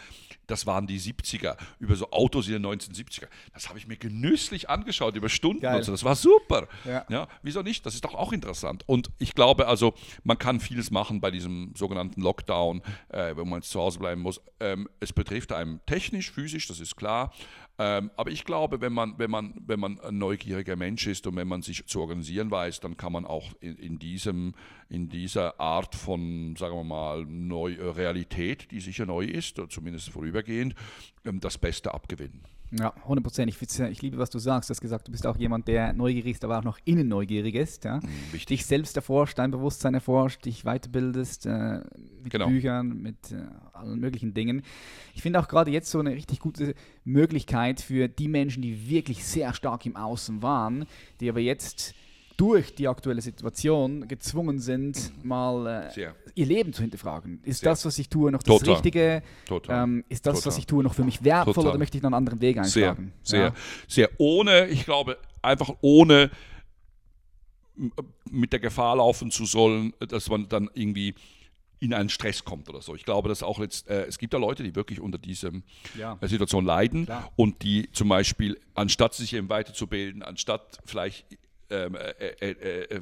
[0.46, 3.28] das waren die 70er, über so Autos in den 1970er.
[3.52, 5.76] Das habe ich mir genüsslich angeschaut, über Stunden Geil.
[5.76, 5.92] und so.
[5.92, 6.68] Das war super.
[6.84, 7.04] Ja.
[7.08, 7.84] Ja, wieso nicht?
[7.86, 8.84] Das ist doch auch interessant.
[8.86, 13.60] Und ich glaube also, man kann vieles machen bei diesem sogenannten Lockdown, äh, wenn man
[13.60, 14.40] jetzt zu Hause bleiben muss.
[14.60, 17.32] Ähm, es betrifft einem technisch, physisch, das ist klar.
[17.76, 21.34] Ähm, aber ich glaube, wenn man, wenn, man, wenn man ein neugieriger Mensch ist und
[21.34, 24.54] wenn man sich zu organisieren weiß, dann kann man auch in, in, diesem,
[24.88, 30.10] in dieser Art von, sagen wir mal, neu, Realität, die sicher neu ist, oder zumindest
[30.10, 30.76] vorübergehend,
[31.24, 32.42] ähm, das Beste abgewinnen.
[32.78, 33.48] Ja, 100 Prozent.
[33.48, 34.68] Ich, ich liebe, was du sagst.
[34.68, 37.54] Du hast gesagt, du bist auch jemand, der neugierig ist, aber auch noch innen neugierig
[37.54, 37.84] ist.
[37.84, 38.00] Ja?
[38.32, 38.46] wichtig.
[38.46, 41.80] Dich selbst erforscht, dein Bewusstsein erforscht, dich weiterbildest äh,
[42.22, 42.48] mit Genau.
[42.48, 44.62] Büchern, mit äh, allen möglichen Dingen.
[45.14, 49.24] Ich finde auch gerade jetzt so eine richtig gute Möglichkeit für die Menschen, die wirklich
[49.24, 50.86] sehr stark im Außen waren,
[51.20, 51.94] die aber jetzt
[52.36, 56.14] durch die aktuelle Situation gezwungen sind, mal äh, Sehr.
[56.34, 57.40] ihr Leben zu hinterfragen.
[57.44, 57.70] Ist Sehr.
[57.70, 58.74] das, was ich tue, noch das Total.
[58.74, 59.22] Richtige?
[59.46, 59.84] Total.
[59.84, 60.58] Ähm, ist das, was Total.
[60.58, 61.70] ich tue, noch für mich wertvoll Total.
[61.70, 63.12] oder möchte ich noch einen anderen Weg Sehr, einschlagen?
[63.22, 63.54] sehr, Ja.
[63.86, 64.10] sehr.
[64.18, 66.30] Ohne, ich glaube, einfach ohne
[67.76, 67.92] m-
[68.30, 71.14] mit der Gefahr laufen zu sollen, dass man dann irgendwie
[71.80, 72.94] in einen Stress kommt oder so.
[72.94, 75.64] Ich glaube, dass auch jetzt, äh, es gibt da Leute, die wirklich unter diesem
[75.98, 76.16] Ja.
[76.20, 77.30] äh, Situation leiden Klar.
[77.36, 81.26] und die zum Beispiel, anstatt sich eben weiterzubilden, anstatt vielleicht
[81.74, 82.10] ähm, äh,
[82.40, 83.00] äh, äh, äh,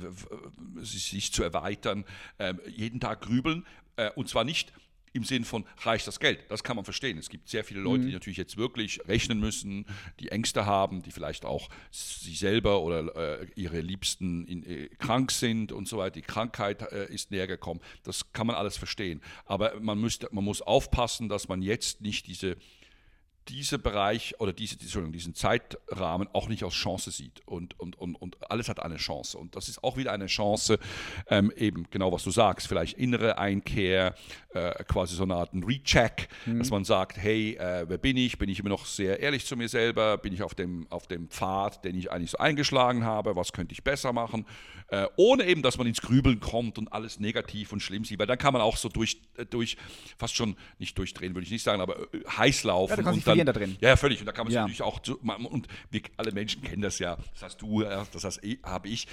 [0.78, 2.04] sich, sich zu erweitern,
[2.38, 4.72] ähm, jeden Tag grübeln äh, und zwar nicht
[5.12, 6.40] im Sinn von reicht das Geld.
[6.48, 7.18] Das kann man verstehen.
[7.18, 9.86] Es gibt sehr viele Leute, die natürlich jetzt wirklich rechnen müssen,
[10.20, 15.30] die Ängste haben, die vielleicht auch sie selber oder äh, ihre Liebsten in, äh, krank
[15.30, 16.14] sind und so weiter.
[16.14, 17.80] Die Krankheit äh, ist näher gekommen.
[18.04, 19.20] Das kann man alles verstehen.
[19.44, 22.56] Aber man, müsste, man muss aufpassen, dass man jetzt nicht diese
[23.48, 27.46] dieser Bereich oder diese, diesen Zeitrahmen auch nicht als Chance sieht.
[27.46, 29.38] Und, und, und, und alles hat eine Chance.
[29.38, 30.78] Und das ist auch wieder eine Chance,
[31.28, 34.14] ähm, eben genau was du sagst, vielleicht innere Einkehr,
[34.50, 36.28] äh, quasi so eine Art ein Recheck,
[36.58, 38.38] dass man sagt, hey, äh, wer bin ich?
[38.38, 40.18] Bin ich immer noch sehr ehrlich zu mir selber?
[40.18, 43.36] Bin ich auf dem, auf dem Pfad, den ich eigentlich so eingeschlagen habe?
[43.36, 44.46] Was könnte ich besser machen?
[44.92, 48.26] Äh, ohne eben, dass man ins Grübeln kommt und alles negativ und schlimm sieht, weil
[48.26, 49.78] dann kann man auch so durch, äh, durch
[50.18, 52.90] fast schon, nicht durchdrehen, würde ich nicht sagen, aber äh, heiß laufen.
[52.90, 53.78] Ja, du kannst und verlieren da drin.
[53.80, 54.20] Ja, völlig.
[54.20, 54.66] Und da kann man Ja.
[54.66, 55.00] sich natürlich auch,
[55.50, 59.06] und wir alle Menschen kennen das ja, das hast du, ja, das hast, habe ich,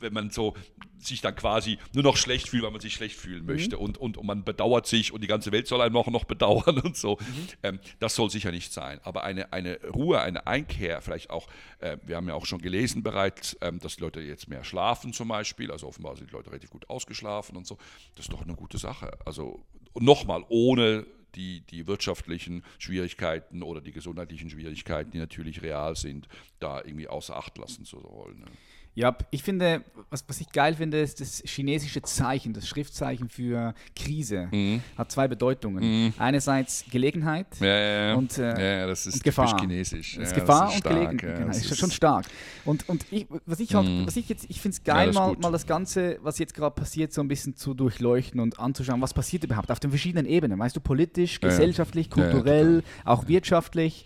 [0.00, 0.54] wenn man so
[0.98, 4.16] sich dann quasi nur noch schlecht fühlt, weil man sich schlecht fühlen möchte und, und,
[4.16, 7.18] und man bedauert sich und die ganze Welt soll einen auch noch bedauern und so.
[7.62, 9.00] Ähm, das soll sicher nicht sein.
[9.02, 11.48] Aber eine, eine Ruhe, eine Einkehr, vielleicht auch,
[11.80, 15.28] äh, wir haben ja auch schon gelesen bereits, ähm, dass Leute jetzt mehr schlafen zum
[15.28, 17.78] Beispiel, also offenbar sind die Leute relativ gut ausgeschlafen und so.
[18.16, 19.16] Das ist doch eine gute Sache.
[19.24, 21.06] Also nochmal, ohne
[21.36, 26.26] die, die wirtschaftlichen Schwierigkeiten oder die gesundheitlichen Schwierigkeiten, die natürlich real sind,
[26.58, 28.40] da irgendwie außer Acht lassen zu wollen.
[28.40, 28.46] Ne?
[28.94, 33.74] Ja, ich finde, was, was ich geil finde, ist das chinesische Zeichen, das Schriftzeichen für
[33.96, 34.50] Krise.
[34.98, 36.12] Hat zwei Bedeutungen.
[36.18, 38.14] Einerseits Gelegenheit Ja, ja, ja.
[38.14, 39.58] und, äh, das ist und Gefahr.
[39.58, 40.16] chinesisch.
[40.16, 41.38] Das ist Gefahr das ist und Gelegenheit.
[41.38, 42.26] genau, ist schon stark.
[42.66, 45.42] Und, und ich, was ich halt, was ich jetzt, ich finde es geil, mal, gut.
[45.42, 49.14] mal das Ganze, was jetzt gerade passiert, so ein bisschen zu durchleuchten und anzuschauen, was
[49.14, 50.58] passiert überhaupt auf den verschiedenen Ebenen.
[50.58, 54.04] Weißt du, politisch, gesellschaftlich, kulturell, auch wirtschaftlich.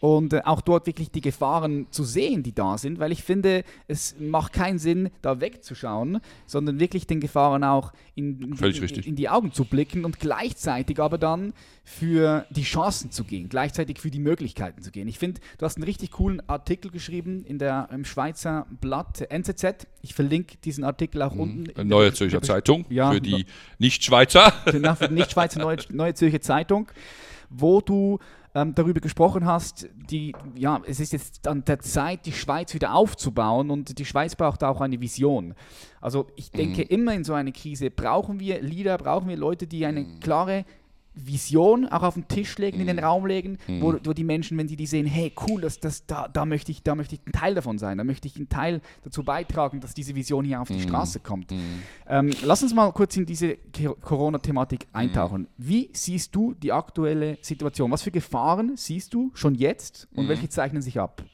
[0.00, 3.64] Und äh, auch dort wirklich die Gefahren zu sehen, die da sind, weil ich finde,
[3.88, 9.28] es macht keinen Sinn, da wegzuschauen, sondern wirklich den Gefahren auch in, in, in die
[9.30, 14.18] Augen zu blicken und gleichzeitig aber dann für die Chancen zu gehen, gleichzeitig für die
[14.18, 15.08] Möglichkeiten zu gehen.
[15.08, 19.86] Ich finde, du hast einen richtig coolen Artikel geschrieben in der im Schweizer Blatt NZZ.
[20.02, 21.66] Ich verlinke diesen Artikel auch unten.
[21.66, 23.46] in der- Neue Zürcher Zeitung Ja, für die
[23.78, 24.52] Nicht-Schweizer.
[24.80, 26.88] nach der Nicht-Schweizer Neue, Neue Zürcher Zeitung,
[27.48, 28.18] wo du
[28.56, 32.94] ähm, darüber gesprochen hast, die, ja, es ist jetzt an der Zeit, die Schweiz wieder
[32.94, 35.54] aufzubauen und die Schweiz braucht auch eine Vision.
[36.00, 39.84] Also ich denke, immer in so einer Krise brauchen wir Leader, brauchen wir Leute, die
[39.84, 40.64] eine klare
[41.16, 44.68] Vision auch auf den Tisch legen, in den Raum legen, wo, wo die Menschen, wenn
[44.68, 47.32] sie die sehen, hey, cool, das, das, da, da, möchte ich, da möchte ich ein
[47.32, 50.68] Teil davon sein, da möchte ich einen Teil dazu beitragen, dass diese Vision hier auf
[50.68, 51.52] die Straße kommt.
[52.06, 53.56] Ähm, lass uns mal kurz in diese
[54.02, 55.48] Corona-Thematik eintauchen.
[55.56, 57.90] Wie siehst du die aktuelle Situation?
[57.90, 61.24] Was für Gefahren siehst du schon jetzt und welche zeichnen sich ab?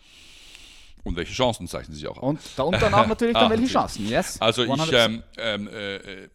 [1.04, 2.22] Und welche Chancen zeichnen sich auch ab?
[2.22, 3.66] Und, da, und danach natürlich dann Ah, welche.
[3.66, 4.40] Chancen, yes?
[4.40, 4.94] Also ich, 100%.
[4.94, 6.28] ähm, ähm, äh, äh,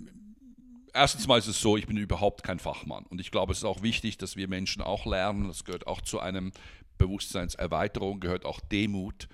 [0.97, 3.05] erstens mal ist es so, ich bin überhaupt kein Fachmann.
[3.05, 6.01] Und ich glaube, es ist auch wichtig, dass wir Menschen auch lernen, das gehört auch
[6.01, 6.51] zu einem
[6.97, 9.29] Bewusstseinserweiterung, gehört auch Demut,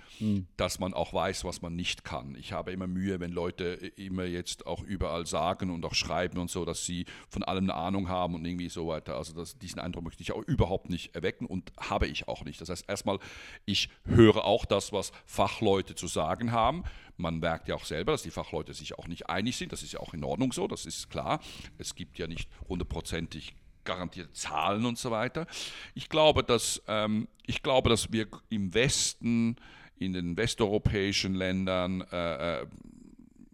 [0.58, 2.36] dass man auch weiß, was man nicht kann.
[2.36, 3.64] Ich habe immer Mühe, wenn Leute
[3.96, 7.76] immer jetzt auch überall sagen und auch schreiben und so, dass sie von allem eine
[7.76, 9.16] Ahnung haben und irgendwie so weiter.
[9.16, 12.62] Also das, diesen Eindruck möchte ich auch überhaupt nicht erwecken und habe ich auch nicht.
[12.62, 13.20] Das heißt, erstmal,
[13.66, 16.84] ich höre auch das, was Fachleute zu sagen haben.
[17.18, 19.72] Man merkt ja auch selber, dass die Fachleute sich auch nicht einig sind.
[19.72, 21.40] Das ist ja auch in Ordnung so, das ist klar.
[21.78, 25.46] Es gibt ja nicht hundertprozentig garantierte Zahlen und so weiter.
[25.94, 29.58] Ich glaube, dass, ähm, ich glaube, dass wir im Westen,
[29.98, 32.68] in den westeuropäischen Ländern, äh, äh,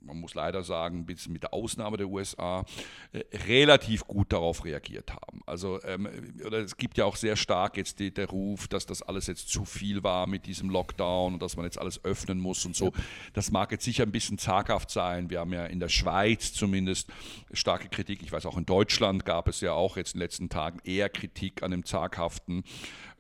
[0.10, 2.66] man muss leider sagen, bis mit der Ausnahme der USA,
[3.14, 5.42] äh, relativ gut darauf reagiert haben.
[5.46, 6.10] Also ähm,
[6.46, 9.50] oder es gibt ja auch sehr stark jetzt die, der Ruf, dass das alles jetzt
[9.50, 12.92] zu viel war mit diesem Lockdown und dass man jetzt alles öffnen muss und so.
[13.34, 15.30] Das mag jetzt sicher ein bisschen zaghaft sein.
[15.30, 17.10] Wir haben ja in der Schweiz zumindest
[17.54, 18.22] starke Kritik.
[18.24, 21.10] Ich weiß auch in Deutschland gab es ja auch jetzt in den letzten Tagen eher
[21.10, 22.64] Kritik an dem zaghaften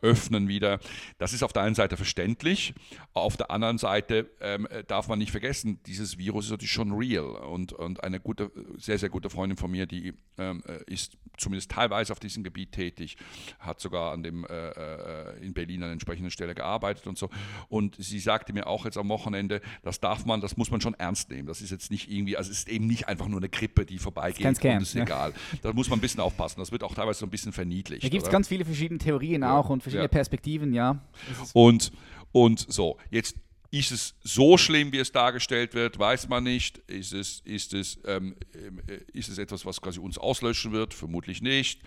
[0.01, 0.79] Öffnen wieder.
[1.17, 2.73] Das ist auf der einen Seite verständlich,
[3.13, 7.25] auf der anderen Seite ähm, darf man nicht vergessen, dieses Virus ist natürlich schon real
[7.25, 11.71] und, und eine gute, sehr, sehr gute Freundin von mir, die ähm, äh, ist zumindest
[11.71, 13.17] teilweise auf diesem Gebiet tätig,
[13.59, 17.29] hat sogar an dem, äh, äh, in Berlin an entsprechender Stelle gearbeitet und so.
[17.67, 20.93] Und sie sagte mir auch jetzt am Wochenende, das darf man, das muss man schon
[20.95, 21.47] ernst nehmen.
[21.47, 23.97] Das ist jetzt nicht irgendwie, also es ist eben nicht einfach nur eine Grippe, die
[23.97, 25.03] vorbeigeht und ist ja.
[25.03, 25.33] egal.
[25.61, 26.59] Da muss man ein bisschen aufpassen.
[26.59, 28.03] Das wird auch teilweise so ein bisschen verniedlicht.
[28.03, 30.07] Da gibt es ganz viele verschiedene Theorien auch und verschiedene ja.
[30.07, 31.03] Perspektiven, ja.
[31.53, 31.91] Und,
[32.31, 33.35] und so, jetzt
[33.71, 36.79] ist es so schlimm, wie es dargestellt wird, weiß man nicht.
[36.87, 38.35] Ist es, ist es, ähm,
[38.87, 40.93] äh, ist es etwas, was quasi uns auslöschen wird?
[40.93, 41.81] Vermutlich nicht.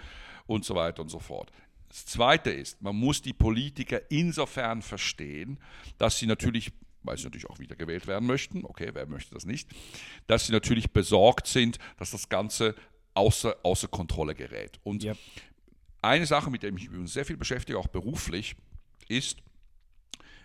[0.46, 1.50] Und so weiter und so fort.
[1.88, 5.58] Das Zweite ist, man muss die Politiker insofern verstehen,
[5.98, 9.44] dass sie natürlich, weil sie natürlich auch wieder gewählt werden möchten, okay, wer möchte das
[9.44, 9.68] nicht,
[10.26, 12.74] dass sie natürlich besorgt sind, dass das Ganze
[13.14, 14.80] außer, außer Kontrolle gerät.
[14.84, 15.14] Und Ja.
[16.02, 18.56] Eine Sache, mit der ich mich übrigens sehr viel beschäftige, auch beruflich,
[19.08, 19.38] ist,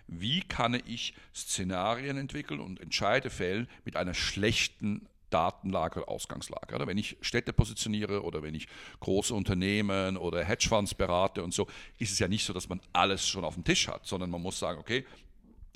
[0.06, 6.74] wie kann ich Szenarien entwickeln und Entscheide fällen mit einer schlechten Datenlage oder Ausgangslage.
[6.74, 8.66] Oder wenn ich Städte positioniere oder wenn ich
[9.00, 11.66] große Unternehmen oder Hedgefonds berate und so,
[11.98, 14.40] ist es ja nicht so, dass man alles schon auf dem Tisch hat, sondern man
[14.40, 15.04] muss sagen, okay,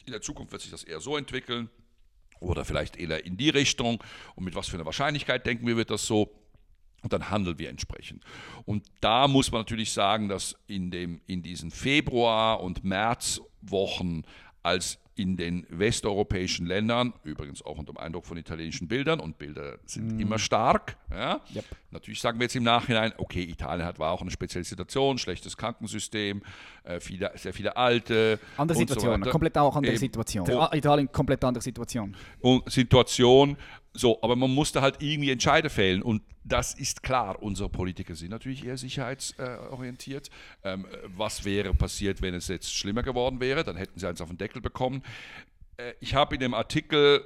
[0.06, 1.68] in der Zukunft wird sich das eher so entwickeln
[2.40, 4.02] oder vielleicht eher in die Richtung
[4.34, 6.30] und mit was für einer Wahrscheinlichkeit denken wir, wird das so.
[7.02, 8.24] Und dann handeln wir entsprechend.
[8.64, 14.24] Und da muss man natürlich sagen, dass in, dem, in diesen Februar- und Märzwochen,
[14.62, 19.78] als in den westeuropäischen Ländern, übrigens auch unter dem Eindruck von italienischen Bildern, und Bilder
[19.84, 20.20] sind mm.
[20.20, 20.96] immer stark.
[21.14, 21.40] Ja?
[21.54, 21.64] Yep.
[21.90, 25.56] Natürlich sagen wir jetzt im Nachhinein, okay, Italien hat, war auch eine spezielle Situation, schlechtes
[25.56, 26.42] Krankensystem,
[26.84, 28.38] äh, viele, sehr viele Alte.
[28.56, 30.00] Andere Situation, so komplett auch andere Eben.
[30.00, 30.50] Situation.
[30.50, 30.68] Oh.
[30.72, 32.16] Italien, komplett andere Situation.
[32.40, 33.56] Und Situation,
[33.94, 37.40] so, aber man musste halt irgendwie Entscheide fällen und das ist klar.
[37.42, 40.30] Unsere Politiker sind natürlich eher sicherheitsorientiert.
[40.64, 43.64] Ähm, was wäre passiert, wenn es jetzt schlimmer geworden wäre?
[43.64, 45.02] Dann hätten sie eins auf den Deckel bekommen.
[45.76, 47.24] Äh, ich habe in dem Artikel,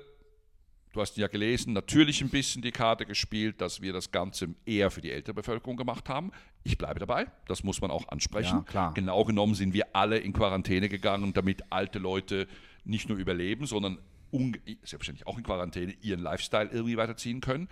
[0.96, 4.90] du hast ja gelesen, natürlich ein bisschen die Karte gespielt, dass wir das Ganze eher
[4.90, 6.32] für die ältere Bevölkerung gemacht haben.
[6.64, 8.64] Ich bleibe dabei, das muss man auch ansprechen.
[8.72, 12.48] Ja, genau genommen sind wir alle in Quarantäne gegangen, damit alte Leute
[12.84, 13.98] nicht nur überleben, sondern
[14.32, 17.68] selbstverständlich auch in Quarantäne ihren Lifestyle irgendwie weiterziehen können.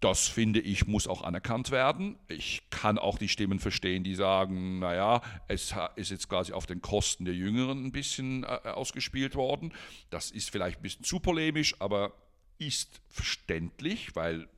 [0.00, 2.18] Das finde ich, muss auch anerkannt werden.
[2.26, 6.82] Ich kann auch die Stimmen verstehen, die sagen, naja, es ist jetzt quasi auf den
[6.82, 9.72] Kosten der Jüngeren ein bisschen äh, ausgespielt worden.
[10.10, 12.14] Das ist vielleicht ein bisschen zu polemisch, aber
[12.58, 14.48] ist verständlich, weil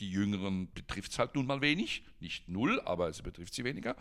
[0.00, 3.96] die Jüngeren betrifft es halt nun mal wenig, nicht null, aber es betrifft sie weniger.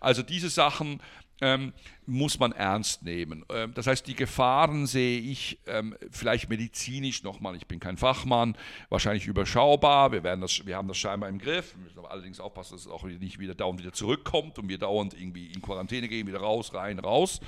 [0.00, 1.00] Also diese Sachen
[1.40, 1.72] ähm,
[2.06, 3.44] muss man ernst nehmen.
[3.50, 8.56] Ähm, das heißt, die Gefahren sehe ich ähm, vielleicht medizinisch nochmal, ich bin kein Fachmann,
[8.88, 10.12] wahrscheinlich überschaubar.
[10.12, 11.74] Wir, werden das, wir haben das scheinbar im Griff.
[11.74, 14.78] Wir müssen aber allerdings aufpassen, dass es auch nicht wieder dauernd wieder zurückkommt und wir
[14.78, 17.40] dauernd irgendwie in Quarantäne gehen, wieder raus, rein, raus.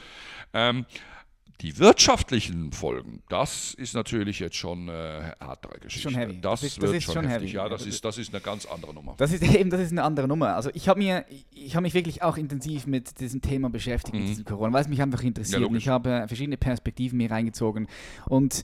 [1.61, 6.09] Die wirtschaftlichen Folgen, das ist natürlich jetzt schon äh, härtere Geschichte.
[6.09, 6.41] Schon heavy.
[6.41, 7.49] Das, das ist, wird das ist schon, schon heftig.
[7.51, 7.57] Heavy.
[7.57, 9.15] Ja, das ist, das ist eine ganz andere Nummer.
[9.17, 10.55] Das ist eben, das ist eine andere Nummer.
[10.55, 14.21] Also ich habe mir, ich habe mich wirklich auch intensiv mit diesem Thema beschäftigt, mhm.
[14.21, 15.61] mit diesem Corona, weil es mich einfach interessiert.
[15.63, 17.89] Ja, und ich habe verschiedene Perspektiven mir reingezogen.
[18.27, 18.63] Und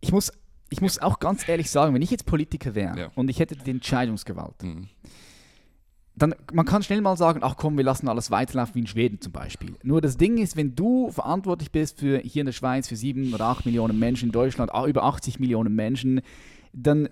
[0.00, 0.30] ich muss,
[0.68, 3.10] ich muss auch ganz ehrlich sagen, wenn ich jetzt Politiker wäre ja.
[3.14, 4.88] und ich hätte die Entscheidungsgewalt, mhm
[6.20, 9.20] dann, man kann schnell mal sagen, ach komm, wir lassen alles weiterlaufen wie in Schweden
[9.20, 9.74] zum Beispiel.
[9.82, 13.32] Nur das Ding ist, wenn du verantwortlich bist für hier in der Schweiz für sieben
[13.32, 16.20] oder acht Millionen Menschen, in Deutschland über 80 Millionen Menschen,
[16.74, 17.08] dann,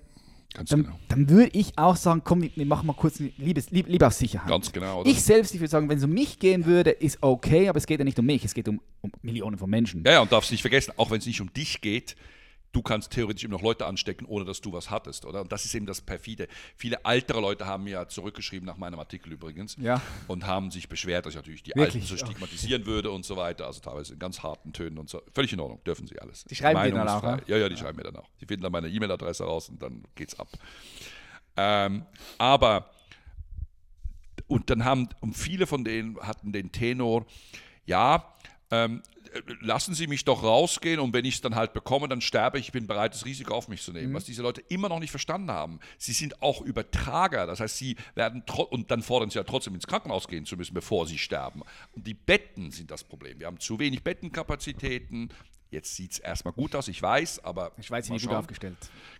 [0.54, 0.98] dann, genau.
[1.08, 4.48] dann würde ich auch sagen, komm, wir machen mal kurz Liebes, lieb, lieber Sicherheit.
[4.48, 5.00] Ganz genau.
[5.00, 5.10] Oder?
[5.10, 7.86] Ich selbst, ich würde sagen, wenn es um mich gehen würde, ist okay, aber es
[7.86, 10.04] geht ja nicht um mich, es geht um, um Millionen von Menschen.
[10.04, 12.14] Ja, ja, und darfst nicht vergessen, auch wenn es nicht um dich geht,
[12.72, 15.40] du kannst theoretisch immer noch Leute anstecken, ohne dass du was hattest, oder?
[15.40, 16.48] Und das ist eben das perfide.
[16.76, 20.00] Viele ältere Leute haben mir ja zurückgeschrieben nach meinem Artikel übrigens ja.
[20.26, 22.04] und haben sich beschwert, dass ich natürlich die Wirklich?
[22.04, 22.90] Alten so stigmatisieren okay.
[22.90, 23.66] würde und so weiter.
[23.66, 25.22] Also teilweise in ganz harten Tönen und so.
[25.32, 26.44] Völlig in Ordnung, dürfen sie alles.
[26.44, 27.42] Die schreiben mir dann auch, ne?
[27.46, 27.80] Ja, ja, die ja.
[27.80, 28.28] schreiben mir dann auch.
[28.40, 30.48] Die finden dann meine E-Mail-Adresse raus und dann geht's ab.
[31.56, 32.04] Ähm,
[32.36, 32.90] aber
[34.46, 37.26] und dann haben und viele von denen hatten den Tenor,
[37.84, 38.34] ja,
[38.70, 39.02] ähm,
[39.60, 42.66] lassen Sie mich doch rausgehen und wenn ich es dann halt bekomme, dann sterbe ich,
[42.66, 44.10] ich bin bereit, das Risiko auf mich zu nehmen.
[44.10, 44.14] Mhm.
[44.14, 45.80] Was diese Leute immer noch nicht verstanden haben.
[45.96, 49.86] Sie sind auch Übertrager, das heißt, sie werden, und dann fordern sie ja trotzdem ins
[49.86, 51.62] Krankenhaus gehen zu müssen, bevor sie sterben.
[51.92, 53.40] Und die Betten sind das Problem.
[53.40, 55.30] Wir haben zu wenig Bettenkapazitäten.
[55.70, 57.72] Jetzt sieht es erstmal gut aus, ich weiß, aber.
[57.80, 58.76] Schweiz ist nicht gut aufgestellt.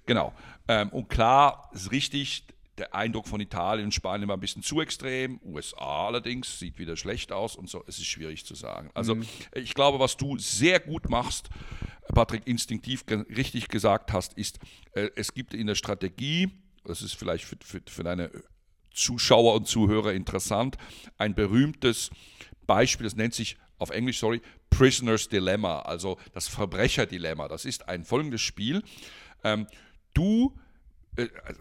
[0.07, 0.33] Genau.
[0.67, 2.45] Ähm, und klar, ist richtig,
[2.79, 5.41] der Eindruck von Italien und Spanien war ein bisschen zu extrem.
[5.43, 7.85] USA allerdings sieht wieder schlecht aus und so.
[7.87, 8.91] Es ist schwierig zu sagen.
[8.95, 9.27] Also mhm.
[9.55, 11.49] ich glaube, was du sehr gut machst,
[12.15, 14.59] Patrick, instinktiv richtig gesagt hast, ist,
[14.93, 16.51] äh, es gibt in der Strategie,
[16.85, 18.31] das ist vielleicht für, für, für deine
[18.93, 20.77] Zuschauer und Zuhörer interessant,
[21.19, 22.11] ein berühmtes
[22.67, 27.49] Beispiel, das nennt sich auf Englisch, sorry, Prisoner's Dilemma, also das Verbrecherdilemma.
[27.49, 28.83] Das ist ein folgendes Spiel.
[29.45, 29.67] Ähm,
[30.15, 30.55] du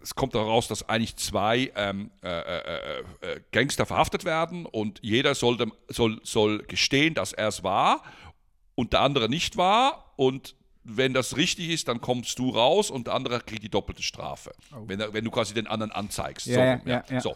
[0.01, 5.35] es kommt daraus, dass eigentlich zwei ähm, äh, äh, äh, Gangster verhaftet werden und jeder
[5.35, 8.03] soll, dem, soll, soll gestehen, dass er es war
[8.75, 13.07] und der andere nicht war und wenn das richtig ist, dann kommst du raus und
[13.07, 14.83] der andere kriegt die doppelte Strafe, oh.
[14.85, 16.47] wenn, wenn, du quasi den anderen anzeigst.
[16.47, 17.21] Ja, so, ja, ja.
[17.21, 17.35] so.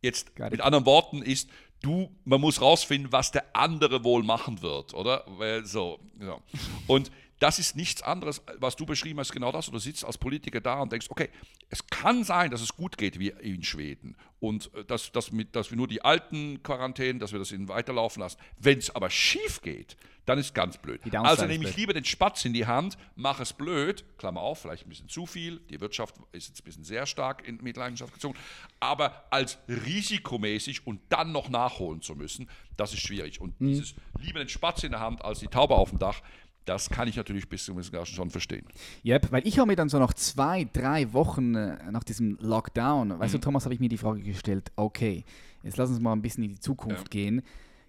[0.00, 1.48] Jetzt mit anderen Worten ist,
[1.80, 5.24] du, man muss rausfinden, was der andere wohl machen wird, oder?
[5.64, 6.40] So, so.
[6.86, 7.10] Und
[7.44, 9.70] das ist nichts anderes, was du beschrieben hast, genau das.
[9.70, 11.28] Du sitzt als Politiker da und denkst, okay,
[11.68, 15.54] es kann sein, dass es gut geht wie in Schweden und äh, dass, dass, mit,
[15.54, 18.38] dass wir nur die alten Quarantänen, dass wir das ihnen weiterlaufen lassen.
[18.58, 21.02] Wenn es aber schief geht, dann ist es ganz blöd.
[21.16, 24.86] Also nehme ich lieber den Spatz in die Hand, mache es blöd, Klammer auf, vielleicht
[24.86, 28.38] ein bisschen zu viel, die Wirtschaft ist jetzt ein bisschen sehr stark in Mitleidenschaft gezogen,
[28.80, 33.40] aber als risikomäßig und dann noch nachholen zu müssen, das ist schwierig.
[33.40, 33.68] Und mhm.
[33.68, 36.22] dieses lieber den Spatz in der Hand als die Taube auf dem Dach,
[36.64, 38.66] das kann ich natürlich bis zum gewissen schon verstehen.
[39.04, 43.18] Yep, weil ich habe mir dann so nach zwei, drei Wochen äh, nach diesem Lockdown,
[43.18, 43.40] weißt mhm.
[43.40, 45.24] du, Thomas, habe ich mir die Frage gestellt, okay,
[45.62, 47.20] jetzt lass uns mal ein bisschen in die Zukunft ja.
[47.20, 47.42] gehen.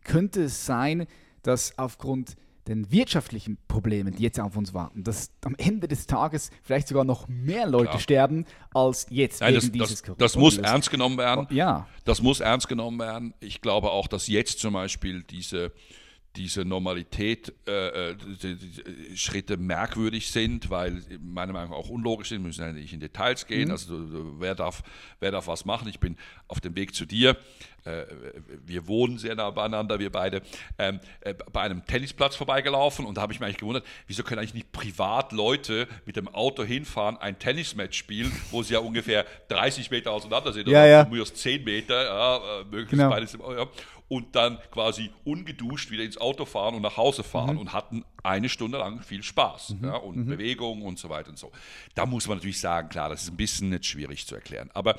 [0.03, 1.07] Könnte es sein,
[1.41, 2.35] dass aufgrund
[2.67, 7.03] den wirtschaftlichen Problemen, die jetzt auf uns warten, dass am Ende des Tages vielleicht sogar
[7.03, 7.99] noch mehr Leute Klar.
[7.99, 11.47] sterben als jetzt Nein, wegen das, dieses das, das muss ernst genommen werden.
[11.51, 11.88] Ja.
[12.05, 13.35] Das muss ernst genommen werden.
[13.39, 15.73] Ich glaube auch, dass jetzt zum Beispiel diese
[16.35, 22.29] diese Normalität äh, äh, die, die Schritte merkwürdig sind, weil meiner Meinung nach auch unlogisch
[22.29, 23.65] sind, wir müssen ja nicht in Details gehen.
[23.65, 23.71] Mhm.
[23.71, 24.83] Also wer darf,
[25.19, 25.88] wer darf was machen?
[25.88, 26.17] Ich bin
[26.47, 27.38] auf dem Weg zu dir.
[27.86, 28.05] Äh,
[28.65, 30.41] wir wohnen sehr nah beieinander, wir beide,
[30.79, 34.39] ähm, äh, bei einem Tennisplatz vorbeigelaufen und da habe ich mich eigentlich gewundert, wieso können
[34.39, 39.25] eigentlich nicht privat Leute mit dem Auto hinfahren, ein Tennismatch spielen, wo sie ja ungefähr
[39.49, 41.05] 30 Meter auseinander sind, ja, oder ja.
[41.05, 43.09] nur 10 Meter, ja, möglichst genau.
[43.09, 43.67] beides im, ja
[44.08, 47.62] und dann quasi ungeduscht wieder ins Auto fahren und nach Hause fahren mhm.
[47.62, 49.86] und hatten eine Stunde lang viel Spaß mhm.
[49.86, 50.26] ja, und mhm.
[50.26, 51.51] Bewegung und so weiter und so.
[51.93, 54.69] Da muss man natürlich sagen, klar, das ist ein bisschen nicht schwierig zu erklären.
[54.73, 54.97] Aber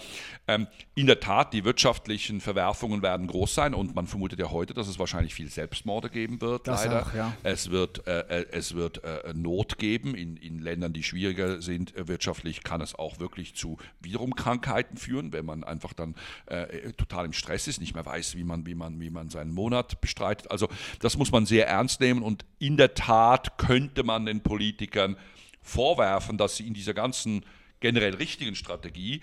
[0.48, 4.74] ähm, in der Tat, die wirtschaftlichen Verwerfungen werden groß sein und man vermutet ja heute,
[4.74, 7.02] dass es wahrscheinlich viel Selbstmorde geben wird, das leider.
[7.02, 7.36] Auch, ja.
[7.42, 11.96] Es wird, äh, äh, es wird äh, Not geben in, in Ländern, die schwieriger sind
[11.96, 16.14] äh, wirtschaftlich, kann es auch wirklich zu wiederum Krankheiten führen, wenn man einfach dann
[16.46, 19.52] äh, total im Stress ist, nicht mehr weiß, wie man, wie man, wie man seinen
[19.52, 20.50] Monat bestreitet.
[20.50, 20.68] Also
[21.00, 25.16] das muss man sehr ernst nehmen und in der Tat könnte man den Politikern
[25.62, 27.44] vorwerfen, dass sie in dieser ganzen
[27.80, 29.20] generell richtigen Strategie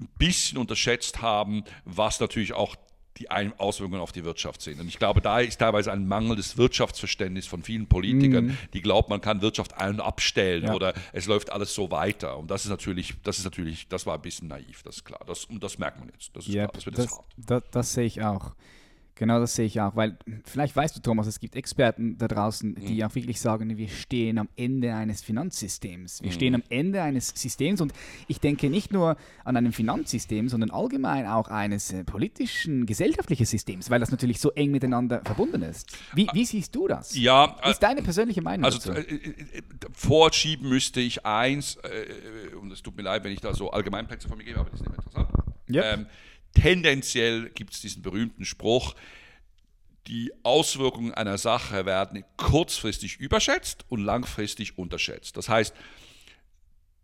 [0.00, 2.76] ein bisschen unterschätzt haben, was natürlich auch
[3.18, 4.80] die Auswirkungen auf die Wirtschaft sind.
[4.80, 8.58] Und ich glaube, da ist teilweise ein mangelndes Wirtschaftsverständnis von vielen Politikern, mhm.
[8.72, 10.74] die glauben, man kann Wirtschaft ein- und abstellen ja.
[10.74, 12.36] oder es läuft alles so weiter.
[12.38, 15.20] Und das ist natürlich, das ist natürlich, das war ein bisschen naiv, das ist klar.
[15.26, 16.34] Das, und das merkt man jetzt.
[16.34, 17.24] Das ist yep, klar, das wird das, hart.
[17.36, 18.54] Das, das sehe ich auch.
[19.16, 22.74] Genau, das sehe ich auch, weil vielleicht weißt du, Thomas, es gibt Experten da draußen,
[22.74, 23.02] die mhm.
[23.04, 26.20] auch wirklich sagen, wir stehen am Ende eines Finanzsystems.
[26.20, 26.34] Wir mhm.
[26.34, 27.92] stehen am Ende eines Systems und
[28.26, 33.88] ich denke nicht nur an einem Finanzsystem, sondern allgemein auch eines äh, politischen, gesellschaftlichen Systems,
[33.88, 35.96] weil das natürlich so eng miteinander verbunden ist.
[36.14, 37.16] Wie, wie siehst du das?
[37.16, 39.00] Ja, wie ist deine persönliche Meinung also, dazu?
[39.00, 39.62] Äh, äh,
[39.92, 44.26] vorschieben müsste ich eins, äh, und es tut mir leid, wenn ich da so Allgemeinplätze
[44.26, 45.28] von mir gebe, aber das ist nicht interessant.
[45.68, 45.84] Yep.
[45.84, 46.06] Ähm,
[46.54, 48.94] tendenziell gibt es diesen berühmten Spruch,
[50.06, 55.36] die Auswirkungen einer Sache werden kurzfristig überschätzt und langfristig unterschätzt.
[55.36, 55.74] Das heißt,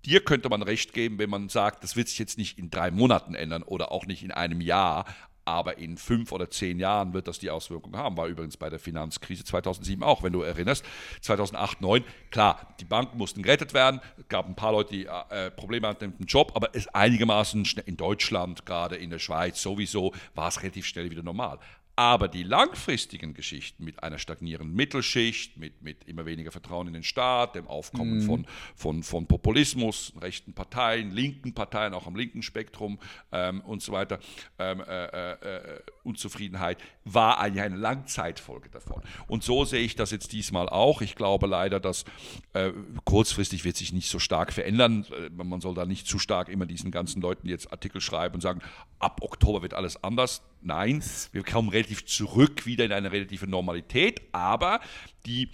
[0.04, 2.90] dir könnte man recht geben, wenn man sagt, das wird sich jetzt nicht in drei
[2.90, 5.06] Monaten ändern oder auch nicht in einem Jahr,
[5.44, 8.16] aber in fünf oder zehn Jahren wird das die Auswirkungen haben.
[8.16, 10.84] War übrigens bei der Finanzkrise 2007 auch, wenn du erinnerst.
[11.22, 14.00] 2008, 2009, klar, die Banken mussten gerettet werden.
[14.18, 17.64] Es gab ein paar Leute, die äh, Probleme hatten mit dem Job, aber es einigermaßen
[17.64, 21.58] schnell in Deutschland, gerade in der Schweiz sowieso, war es relativ schnell wieder normal.
[22.00, 27.02] Aber die langfristigen Geschichten mit einer stagnierenden Mittelschicht, mit, mit immer weniger Vertrauen in den
[27.02, 28.22] Staat, dem Aufkommen mhm.
[28.22, 32.98] von, von, von Populismus, rechten Parteien, linken Parteien, auch am linken Spektrum
[33.32, 34.18] ähm, und so weiter,
[34.58, 39.02] ähm, äh, äh, äh Unzufriedenheit, war eigentlich eine Langzeitfolge davon.
[39.26, 41.02] Und so sehe ich das jetzt diesmal auch.
[41.02, 42.06] Ich glaube leider, dass
[42.54, 42.72] äh,
[43.04, 45.04] kurzfristig wird sich nicht so stark verändern.
[45.10, 48.40] Äh, man soll da nicht zu stark immer diesen ganzen Leuten jetzt Artikel schreiben und
[48.40, 48.62] sagen,
[48.98, 50.40] ab Oktober wird alles anders.
[50.62, 51.02] Nein,
[51.32, 54.80] wir kommen relativ zurück wieder in eine relative Normalität, aber
[55.24, 55.50] die,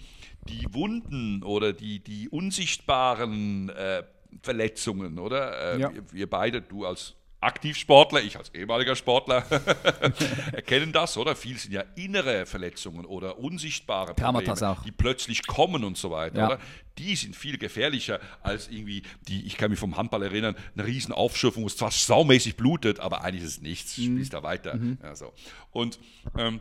[0.49, 4.03] die Wunden oder die, die unsichtbaren äh,
[4.41, 5.75] Verletzungen, oder?
[5.75, 5.93] Äh, ja.
[5.93, 9.43] wir, wir, beide, du als Aktivsportler, ich als ehemaliger Sportler,
[10.51, 11.35] erkennen das, oder?
[11.35, 16.47] Viel sind ja innere Verletzungen oder unsichtbare Probleme, die plötzlich kommen und so weiter, ja.
[16.47, 16.59] oder?
[16.97, 21.13] Die sind viel gefährlicher als irgendwie die, ich kann mich vom Handball erinnern, eine riesen
[21.13, 24.03] Aufschürfung, wo es zwar saumäßig blutet, aber eigentlich ist es nichts, mhm.
[24.03, 24.75] spielst da weiter.
[24.75, 24.97] Mhm.
[25.03, 25.31] Ja, so.
[25.71, 25.99] Und
[26.35, 26.59] ähm,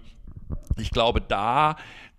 [0.77, 1.77] ich glaube, da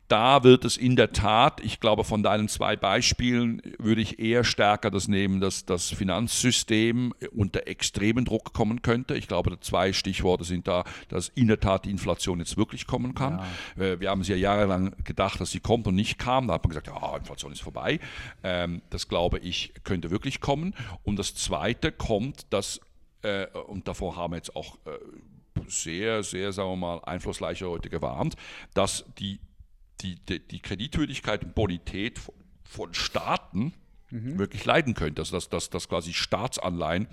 [0.08, 4.43] da wird es in der Tat, ich glaube, von deinen zwei Beispielen würde ich eher
[4.43, 9.16] stärker das nehmen, dass das Finanzsystem unter extremen Druck kommen könnte.
[9.16, 13.16] Ich glaube, zwei Stichworte sind da, dass in der Tat die Inflation jetzt wirklich kommen
[13.16, 13.41] kann.
[13.78, 13.84] Ja.
[13.84, 16.47] Äh, wir haben es ja jahrelang gedacht, dass sie kommt und nicht kam.
[16.47, 17.99] Da hat man gesagt, ja, Inflation ist vorbei.
[18.43, 20.74] Ähm, das glaube ich, könnte wirklich kommen.
[21.03, 22.80] Und das Zweite kommt, dass,
[23.24, 24.91] äh, und davor haben wir jetzt auch äh,
[25.68, 28.36] sehr, sehr, sagen wir mal, einflussreiche Leute gewarnt,
[28.74, 29.39] dass die
[30.02, 33.74] die, die, die Kreditwürdigkeit und Bonität von, von Staaten
[34.10, 34.38] mhm.
[34.38, 35.22] wirklich leiden könnte.
[35.22, 37.08] Also dass, dass, dass quasi Staatsanleihen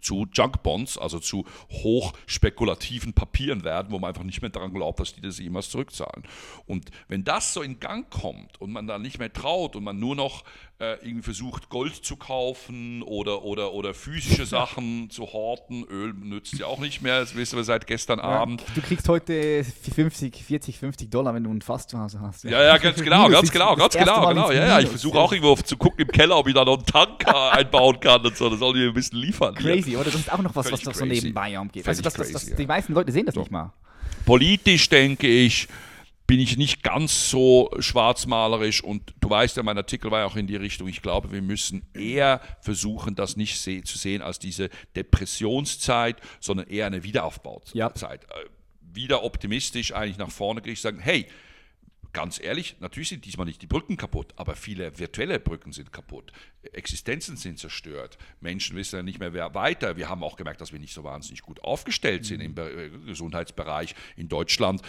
[0.00, 5.14] zu Junkbonds, also zu hochspekulativen Papieren werden, wo man einfach nicht mehr daran glaubt, dass
[5.14, 6.24] die das jemals zurückzahlen.
[6.66, 9.98] Und wenn das so in Gang kommt und man da nicht mehr traut und man
[9.98, 10.44] nur noch
[10.80, 15.84] äh, irgendwie versucht, Gold zu kaufen oder, oder, oder physische Sachen zu horten.
[15.90, 18.62] Öl nützt ja auch nicht mehr, das wissen wir seit gestern ja, Abend.
[18.76, 22.44] Du kriegst heute 50, 40, 50 Dollar, wenn du ein Fass zu Hause hast.
[22.44, 24.52] Ja, ja, ja ganz genau, ganz genau, ganz genau, genau.
[24.52, 26.86] Ja, ja, ich versuche auch irgendwo zu gucken im Keller, ob ich da noch einen
[26.86, 28.48] Tanker einbauen kann und so.
[28.48, 29.56] Das soll ich ein bisschen liefern.
[29.56, 30.00] Crazy, hier.
[30.00, 30.12] oder?
[30.12, 31.88] Das ist auch noch was, Völlig was so nebenbei umgeht.
[31.88, 33.40] Also das, das, das, die meisten Leute sehen das so.
[33.40, 33.72] nicht mal.
[34.24, 35.66] Politisch denke ich,
[36.28, 40.36] bin ich nicht ganz so schwarzmalerisch und du weißt ja, mein Artikel war ja auch
[40.36, 44.38] in die Richtung, ich glaube, wir müssen eher versuchen, das nicht se zu sehen als
[44.38, 47.74] diese Depressionszeit, sondern eher eine Wiederaufbauzeit.
[47.74, 47.88] Ja.
[47.88, 48.20] Äh,
[48.80, 51.26] wieder optimistisch eigentlich nach vorne gerichtet sagen, hey,
[52.12, 56.32] ganz ehrlich, natürlich sind diesmal nicht die Brücken kaputt, aber viele virtuelle Brücken sind kaputt.
[56.72, 58.18] Existenzen sind zerstört.
[58.40, 59.96] Menschen wissen ja nicht mehr wer weiter.
[59.96, 63.94] Wir haben auch gemerkt, dass wir nicht so wahnsinnig gut aufgestellt sind im äh, Gesundheitsbereich
[64.16, 64.82] in Deutschland.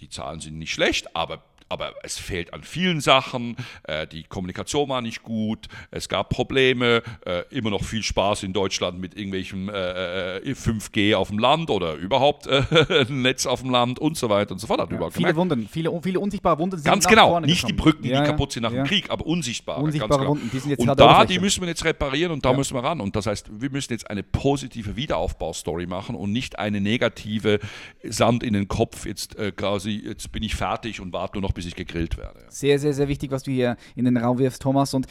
[0.00, 3.56] Die Zahlen sind nicht schlecht, aber aber es fehlt an vielen Sachen.
[3.84, 8.52] Äh, die Kommunikation war nicht gut, es gab Probleme, äh, immer noch viel Spaß in
[8.52, 12.62] Deutschland mit irgendwelchem äh, 5G äh, auf dem Land oder überhaupt äh,
[13.08, 14.80] ein Netz auf dem Land und so weiter und so fort.
[14.80, 17.76] Hat ja, viele Wunden, viele, viele unsichtbare Wunden sind Ganz genau, nicht gekommen.
[17.76, 18.82] die Brücken, ja, die kaputt sind nach ja.
[18.82, 19.82] dem Krieg, aber unsichtbare.
[19.82, 20.30] Unsichtbare genau.
[20.32, 22.74] Wunden, die sind jetzt Und halt da, die müssen wir jetzt reparieren und da müssen
[22.74, 23.00] wir ran.
[23.00, 27.58] Und das heißt, wir müssen jetzt eine positive Wiederaufbaustory machen und nicht eine negative
[28.02, 29.50] Sand in den Kopf, jetzt äh,
[29.98, 32.44] jetzt bin ich fertig und warte nur noch, bis ich gegrillt werde.
[32.48, 34.94] Sehr, sehr, sehr wichtig, was du hier in den Raum wirfst, Thomas.
[34.94, 35.06] Und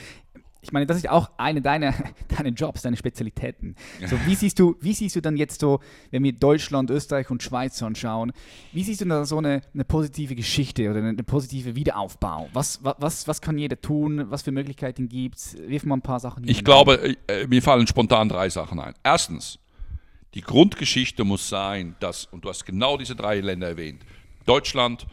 [0.63, 1.93] ich meine, das ist auch eine deiner,
[2.37, 3.75] deiner Jobs, deine Spezialitäten.
[4.05, 5.79] So, wie, siehst du, wie siehst du dann jetzt so,
[6.11, 8.31] wenn wir Deutschland, Österreich und Schweiz anschauen,
[8.73, 12.49] wie siehst du da so eine, eine positive Geschichte oder eine, eine positive Wiederaufbau?
[12.53, 14.29] Was, was, was kann jeder tun?
[14.29, 15.57] Was für Möglichkeiten gibt es?
[15.67, 18.93] Wirf mal ein paar Sachen Ich glaube, äh, mir fallen spontan drei Sachen ein.
[19.03, 19.59] Erstens,
[20.33, 24.03] die Grundgeschichte muss sein, dass, und du hast genau diese drei Länder erwähnt,
[24.45, 25.05] Deutschland,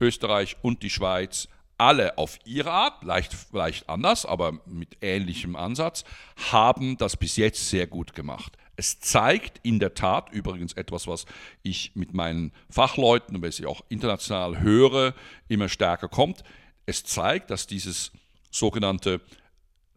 [0.00, 1.48] Österreich und die Schweiz
[1.80, 6.04] alle auf ihre Art, leicht, leicht anders, aber mit ähnlichem Ansatz,
[6.50, 8.58] haben das bis jetzt sehr gut gemacht.
[8.76, 11.24] Es zeigt in der Tat übrigens etwas, was
[11.62, 15.14] ich mit meinen Fachleuten und was ich auch international höre,
[15.48, 16.44] immer stärker kommt.
[16.84, 18.12] Es zeigt, dass dieses
[18.50, 19.22] sogenannte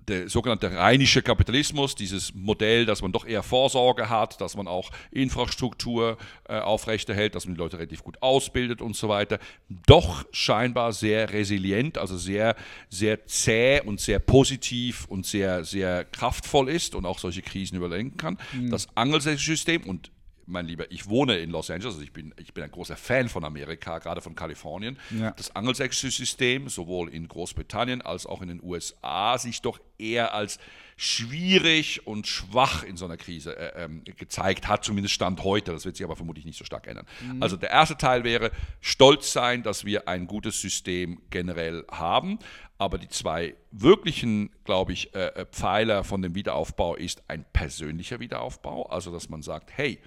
[0.07, 4.91] der sogenannte rheinische Kapitalismus, dieses Modell, dass man doch eher Vorsorge hat, dass man auch
[5.11, 9.39] Infrastruktur äh, aufrechterhält, dass man die Leute relativ gut ausbildet und so weiter,
[9.85, 12.55] doch scheinbar sehr resilient, also sehr,
[12.89, 18.17] sehr zäh und sehr positiv und sehr, sehr kraftvoll ist und auch solche Krisen überlenken
[18.17, 18.37] kann.
[18.53, 18.71] Mhm.
[18.71, 20.12] Das angelsächsische System und
[20.45, 23.29] mein Lieber, ich wohne in Los Angeles, also ich bin, ich bin ein großer Fan
[23.29, 24.97] von Amerika, gerade von Kalifornien.
[25.11, 25.31] Ja.
[25.31, 30.59] Das angelsächsische System, sowohl in Großbritannien als auch in den USA, sich doch eher als
[30.97, 35.71] schwierig und schwach in so einer Krise äh, ähm, gezeigt hat, zumindest Stand heute.
[35.71, 37.05] Das wird sich aber vermutlich nicht so stark ändern.
[37.21, 37.41] Mhm.
[37.41, 42.39] Also der erste Teil wäre, stolz sein, dass wir ein gutes System generell haben.
[42.77, 48.19] Aber die zwei wirklichen, glaube ich, äh, äh, Pfeiler von dem Wiederaufbau ist ein persönlicher
[48.19, 48.87] Wiederaufbau.
[48.87, 49.99] Also dass man sagt, hey,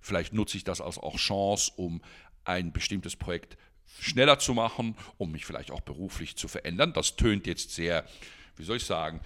[0.00, 2.00] vielleicht nutze ich das als auch Chance, um
[2.44, 3.56] ein bestimmtes Projekt
[4.00, 6.92] schneller zu machen, um mich vielleicht auch beruflich zu verändern.
[6.92, 8.04] Das tönt jetzt sehr,
[8.56, 9.20] wie soll ich sagen,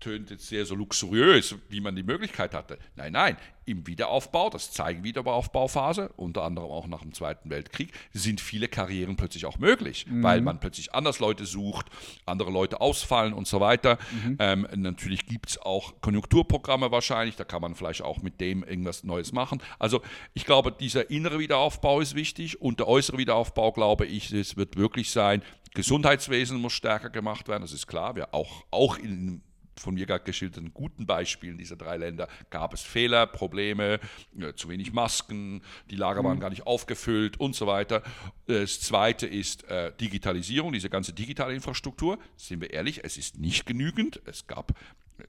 [0.00, 2.78] tönt jetzt sehr so luxuriös, wie man die Möglichkeit hatte.
[2.96, 3.36] Nein, nein,
[3.70, 9.16] im Wiederaufbau, das zeigen Wiederaufbauphase, unter anderem auch nach dem Zweiten Weltkrieg, sind viele Karrieren
[9.16, 10.22] plötzlich auch möglich, mhm.
[10.22, 11.86] weil man plötzlich anders Leute sucht,
[12.26, 13.98] andere Leute ausfallen und so weiter.
[14.10, 14.36] Mhm.
[14.40, 19.04] Ähm, natürlich gibt es auch Konjunkturprogramme wahrscheinlich, da kann man vielleicht auch mit dem irgendwas
[19.04, 19.62] Neues machen.
[19.78, 20.02] Also
[20.34, 24.76] ich glaube, dieser innere Wiederaufbau ist wichtig und der äußere Wiederaufbau, glaube ich, es wird
[24.76, 25.42] wirklich sein,
[25.74, 28.16] Gesundheitswesen muss stärker gemacht werden, das ist klar.
[28.16, 29.42] Wir auch, auch in
[29.80, 33.98] von mir gerade geschilderten guten Beispielen dieser drei Länder gab es Fehler, Probleme,
[34.38, 36.40] äh, zu wenig Masken, die Lager waren mhm.
[36.40, 38.02] gar nicht aufgefüllt und so weiter.
[38.46, 42.18] Das zweite ist äh, Digitalisierung, diese ganze digitale Infrastruktur.
[42.36, 44.20] Sind wir ehrlich, es ist nicht genügend.
[44.26, 44.72] Es gab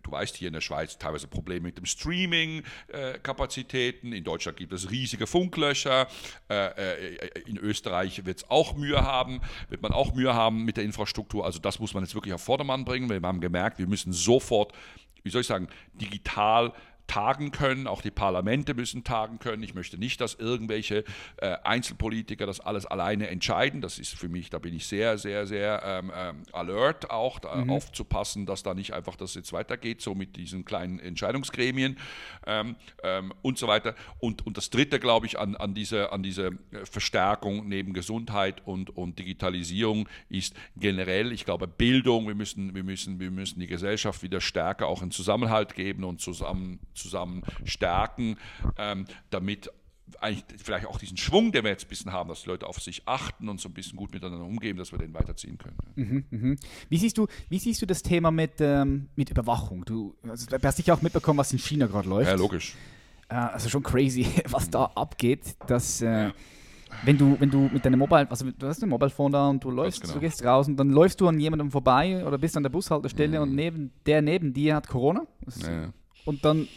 [0.04, 4.14] du weißt, hier in der Schweiz teilweise Probleme mit dem Streaming-Kapazitäten.
[4.14, 6.08] In Deutschland gibt es riesige Funklöcher.
[6.50, 10.78] Äh, äh, in Österreich wird es auch Mühe haben, wird man auch Mühe haben mit
[10.78, 11.46] der Infrastruktur.
[11.46, 13.10] Also das muss man jetzt wirklich auf Vordermann bringen.
[13.10, 14.74] Wir haben gemerkt, wir müssen sofort,
[15.24, 16.74] wie soll ich sagen, digital
[17.12, 19.62] tagen können, auch die Parlamente müssen tagen können.
[19.64, 21.04] Ich möchte nicht, dass irgendwelche
[21.38, 23.82] äh, Einzelpolitiker das alles alleine entscheiden.
[23.82, 27.70] Das ist für mich, da bin ich sehr, sehr, sehr ähm, ähm, alert auch, mhm.
[27.70, 31.98] aufzupassen, dass da nicht einfach das jetzt weitergeht, so mit diesen kleinen Entscheidungsgremien
[32.48, 33.94] ähm, ähm und so weiter.
[34.20, 36.52] Und, und das Dritte, glaube ich, an, an, diese, an diese
[36.86, 42.28] Verstärkung neben Gesundheit und, und Digitalisierung ist generell, ich glaube, Bildung.
[42.28, 46.22] Wir müssen, wir, müssen, wir müssen die Gesellschaft wieder stärker auch in Zusammenhalt geben und
[46.22, 48.38] zusammen zusammen stärken,
[48.78, 49.72] ähm, damit
[50.20, 52.80] eigentlich vielleicht auch diesen Schwung, den wir jetzt ein bisschen haben, dass die Leute auf
[52.82, 55.78] sich achten und so ein bisschen gut miteinander umgehen, dass wir den weiterziehen können.
[55.96, 56.56] Mhm, mh.
[56.90, 59.86] Wie, siehst du, wie siehst du das Thema mit, ähm, mit Überwachung?
[59.86, 62.30] Du, also, du hast sicher auch mitbekommen, was in China gerade läuft.
[62.30, 62.76] Ja, logisch.
[63.30, 66.02] Äh, also schon crazy, was da abgeht, dass...
[66.02, 66.34] Äh, ja
[67.04, 69.64] wenn du, wenn du mit deinem Mobile, also du hast ein Mobile Phone da und
[69.64, 70.14] du läufst, genau.
[70.14, 73.38] du gehst raus und dann läufst du an jemandem vorbei oder bist an der Bushaltestelle
[73.38, 73.44] mhm.
[73.44, 75.26] und neben, der neben dir hat Corona.
[75.62, 75.94] Ja.
[76.26, 76.68] Und dann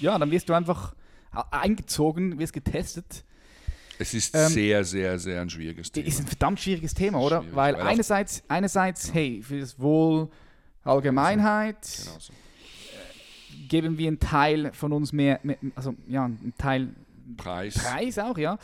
[0.00, 0.94] ja, dann wirst du einfach
[1.50, 3.24] eingezogen, wirst getestet.
[3.98, 6.06] Es ist ähm, sehr, sehr, sehr ein schwieriges Thema.
[6.06, 7.40] Ist ein verdammt schwieriges Thema, oder?
[7.40, 9.14] Schwierig, weil, weil einerseits, einerseits genau.
[9.14, 10.28] hey, für das Wohl
[10.82, 12.32] Allgemeinheit genau so.
[12.32, 16.88] äh, geben wir einen Teil von uns mehr, mehr, also ja, einen Teil
[17.36, 17.74] Preis.
[17.74, 18.58] Preis auch, ja.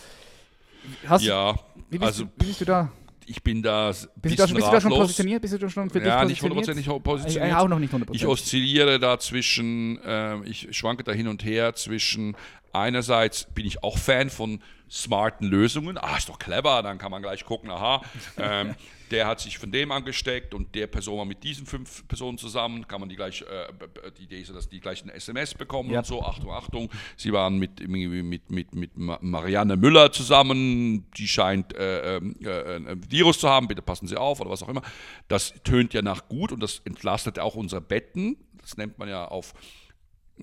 [1.06, 1.58] Hast, ja,
[1.90, 2.90] wie bist, also, du, wie bist du da?
[3.30, 5.42] Ich bin da bist, du da, bist du da schon positioniert?
[5.42, 7.52] Bist du da schon für ja, dich nicht hundertprozentig positioniert.
[7.52, 8.22] Ich, auch noch nicht hundertprozentig.
[8.22, 12.36] Ich oszilliere da zwischen, äh, ich schwanke da hin und her zwischen
[12.72, 14.60] einerseits bin ich auch Fan von
[14.90, 15.96] smarten Lösungen.
[15.98, 18.02] Ah, ist doch clever, dann kann man gleich gucken, aha,
[18.36, 18.74] ähm,
[19.10, 22.86] der hat sich von dem angesteckt und der Person war mit diesen fünf Personen zusammen,
[22.86, 23.72] kann man die gleich, äh,
[24.18, 25.98] die Idee ist, dass die gleich ein SMS bekommen ja.
[25.98, 31.74] und so, Achtung, Achtung, sie waren mit, mit, mit, mit Marianne Müller zusammen, die scheint
[31.76, 34.82] äh, ähm, äh, ein Virus zu haben, bitte passen Sie auf oder was auch immer.
[35.28, 39.26] Das tönt ja nach gut und das entlastet auch unsere Betten, das nennt man ja
[39.26, 39.54] auf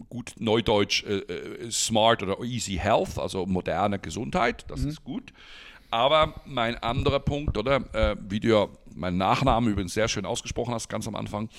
[0.09, 4.89] gut Neudeutsch äh, äh, Smart oder Easy Health, also moderne Gesundheit, das mhm.
[4.89, 5.33] ist gut.
[5.89, 10.73] Aber mein anderer Punkt, oder äh, wie du ja meinen Nachnamen übrigens sehr schön ausgesprochen
[10.73, 11.49] hast, ganz am Anfang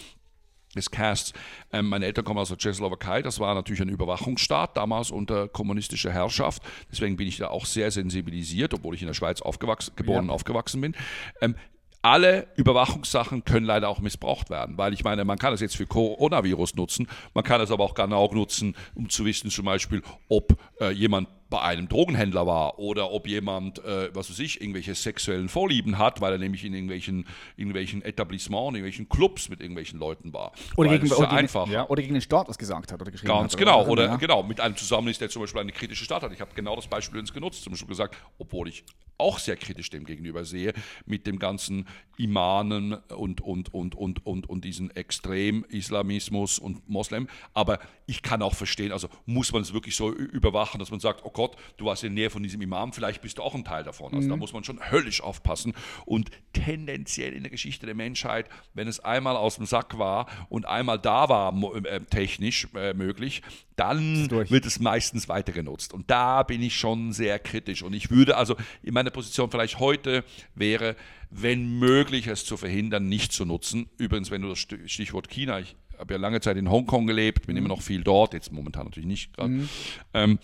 [0.76, 1.32] des Casts.
[1.72, 6.12] Ähm, meine Eltern kommen aus der Tschechoslowakei, das war natürlich ein Überwachungsstaat, damals unter kommunistischer
[6.12, 6.62] Herrschaft.
[6.91, 10.22] Deswegen bin ich da auch sehr sensibilisiert, obwohl ich in der Schweiz aufgewachsen, geboren ja.
[10.22, 10.95] und aufgewachsen bin.
[11.41, 11.55] Ähm,
[12.03, 15.86] alle Überwachungssachen können leider auch missbraucht werden, weil ich meine, man kann es jetzt für
[15.86, 20.57] Coronavirus nutzen, man kann es aber auch genau nutzen, um zu wissen zum Beispiel, ob
[20.80, 25.49] äh, jemand bei einem Drogenhändler war oder ob jemand, äh, was weiß ich, irgendwelche sexuellen
[25.49, 27.26] Vorlieben hat, weil er nämlich in irgendwelchen,
[27.57, 30.53] irgendwelchen Etablissements, in irgendwelchen Clubs mit irgendwelchen Leuten war.
[30.76, 33.32] Oder, gegen, oder, einfach, gegen, ja, oder gegen den Staat was gesagt hat oder geschrieben
[33.32, 33.59] Ganz hat.
[33.59, 34.16] genau, oder, ja.
[34.16, 36.32] genau, mit einem zusammen ist, der zum Beispiel eine kritische Stadt hat.
[36.32, 38.84] Ich habe genau das Beispiel uns genutzt, zum Beispiel gesagt, obwohl ich
[39.16, 40.72] auch sehr kritisch dem gegenüber sehe,
[41.05, 41.88] mit dem ganzen
[42.18, 47.26] Imanen und, und, und, und, und, und diesen Extrem-Islamismus und Moslem.
[47.53, 51.24] Aber ich kann auch verstehen, also muss man es wirklich so überwachen, dass man sagt,
[51.24, 53.64] okay, Gott, du warst in der Nähe von diesem Imam, vielleicht bist du auch ein
[53.64, 54.12] Teil davon.
[54.12, 54.30] Also mhm.
[54.30, 55.72] da muss man schon höllisch aufpassen.
[56.05, 60.66] Und tendenziell in der Geschichte der Menschheit, wenn es einmal aus dem Sack war und
[60.66, 63.43] einmal da war, äh, technisch äh, möglich,
[63.76, 65.95] dann wird es meistens weiter genutzt.
[65.95, 67.84] Und da bin ich schon sehr kritisch.
[67.84, 70.24] Und ich würde also in meiner Position vielleicht heute
[70.57, 70.97] wäre,
[71.30, 73.89] wenn möglich, es zu verhindern, nicht zu nutzen.
[73.97, 77.55] Übrigens, wenn du das Stichwort China, ich habe ja lange Zeit in Hongkong gelebt, bin
[77.55, 77.59] mhm.
[77.59, 79.51] immer noch viel dort, jetzt momentan natürlich nicht gerade.
[79.51, 79.68] Mhm.
[80.14, 80.39] Ähm,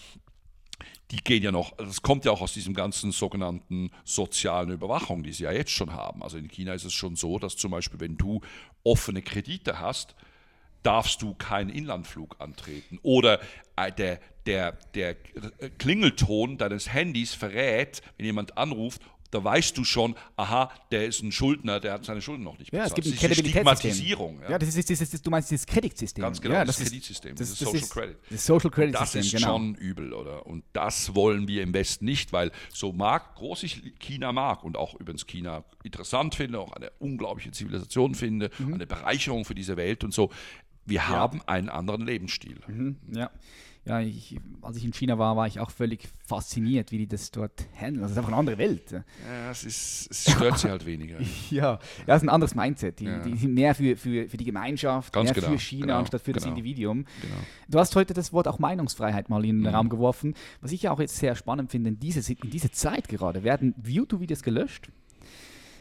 [1.11, 5.33] die gehen ja noch, das kommt ja auch aus diesem ganzen sogenannten sozialen Überwachung, die
[5.33, 6.23] sie ja jetzt schon haben.
[6.23, 8.41] Also in China ist es schon so, dass zum Beispiel, wenn du
[8.83, 10.15] offene Kredite hast,
[10.83, 12.99] darfst du keinen Inlandflug antreten.
[13.03, 13.41] Oder
[13.77, 15.15] äh, der, der, der
[15.79, 19.03] Klingelton deines Handys verrät, wenn jemand anruft,
[19.35, 22.71] da weißt du schon, aha, der ist ein Schuldner, der hat seine Schulden noch nicht
[22.71, 22.91] bezahlt.
[22.91, 24.41] Ja, es gibt ein Kredibilitätssystem.
[24.43, 24.51] Ja.
[24.51, 26.23] ja, das ist, das ist, du meinst das Kreditsystem.
[26.23, 28.17] Ganz genau, ja, das, das Kreditsystem, das, das, ist Social Credit.
[28.31, 29.47] Das Social Credit Das ist genau.
[29.49, 30.47] schon übel, oder?
[30.47, 34.77] Und das wollen wir im Westen nicht, weil so mag, groß ich China mag und
[34.77, 38.75] auch übrigens China interessant finde, auch eine unglaubliche Zivilisation finde, mhm.
[38.75, 40.31] eine Bereicherung für diese Welt und so.
[40.87, 41.09] Wir ja.
[41.09, 42.61] haben einen anderen Lebensstil.
[42.69, 43.31] Mhm, ja
[43.87, 47.31] ja, ich, als ich in China war, war ich auch völlig fasziniert, wie die das
[47.31, 48.03] dort handeln.
[48.03, 48.91] Also, es ist einfach eine andere Welt.
[48.91, 49.05] Ja,
[49.51, 51.19] es, ist, es stört sie halt weniger.
[51.51, 53.01] ja, es ist ein anderes Mindset.
[53.01, 53.19] Die, ja.
[53.19, 56.23] die sind mehr für, für, für die Gemeinschaft, Ganz mehr genau, für China genau, anstatt
[56.23, 57.05] für genau, das Individuum.
[57.21, 57.35] Genau.
[57.69, 59.77] Du hast heute das Wort auch Meinungsfreiheit mal in den mhm.
[59.77, 60.35] Raum geworfen.
[60.63, 63.75] Was ich ja auch jetzt sehr spannend finde, in dieser, in dieser Zeit gerade werden
[63.85, 64.89] YouTube-Videos gelöscht.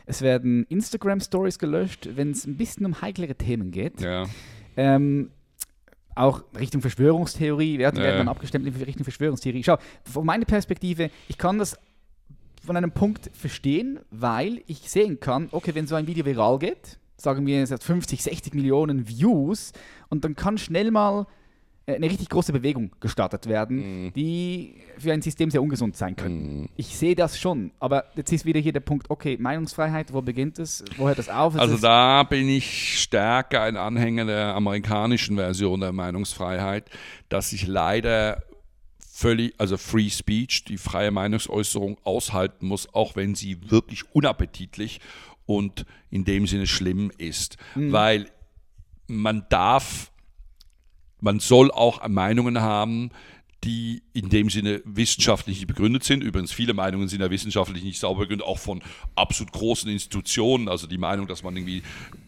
[0.06, 4.02] Es werden Instagram-Stories gelöscht, wenn es ein bisschen um heiklere Themen geht.
[4.02, 4.26] Ja.
[4.76, 5.30] Ähm,
[6.16, 8.04] auch Richtung Verschwörungstheorie, werden, ja.
[8.04, 9.64] werden dann abgestempelt in Richtung Verschwörungstheorie.
[9.64, 11.78] Schau, von meiner Perspektive, ich kann das
[12.66, 16.98] von einem Punkt verstehen, weil ich sehen kann, okay, wenn so ein Video viral geht,
[17.18, 19.74] sagen wir, es hat 50, 60 Millionen Views
[20.10, 21.28] und dann kann schnell mal
[21.86, 24.14] eine richtig große Bewegung gestartet werden, mhm.
[24.14, 26.62] die für ein System sehr ungesund sein können.
[26.62, 26.70] Mhm.
[26.78, 30.60] Ich sehe das schon, aber jetzt ist wieder hier der Punkt, okay, Meinungsfreiheit, wo beginnt
[30.60, 31.58] es, wo hört das auf?
[31.58, 36.90] also da bin ich stärker ein Anhänger der amerikanischen Version der Meinungsfreiheit,
[37.28, 38.44] dass ich leider
[39.12, 45.02] völlig, also Free Speech, die freie Meinungsäußerung aushalten muss, auch wenn sie wirklich unappetitlich
[45.46, 47.92] und in dem Sinne schlimm ist, mhm.
[47.92, 48.30] weil
[49.08, 50.13] man darf
[51.24, 53.10] man soll auch Meinungen haben,
[53.64, 56.24] die in dem Sinne wissenschaftlich nicht begründet sind.
[56.24, 58.82] Übrigens, viele Meinungen sind ja wissenschaftlich nicht sauber begründet, auch von
[59.16, 60.68] absolut großen Institutionen.
[60.68, 61.84] Also die Meinung, dass man irgendwie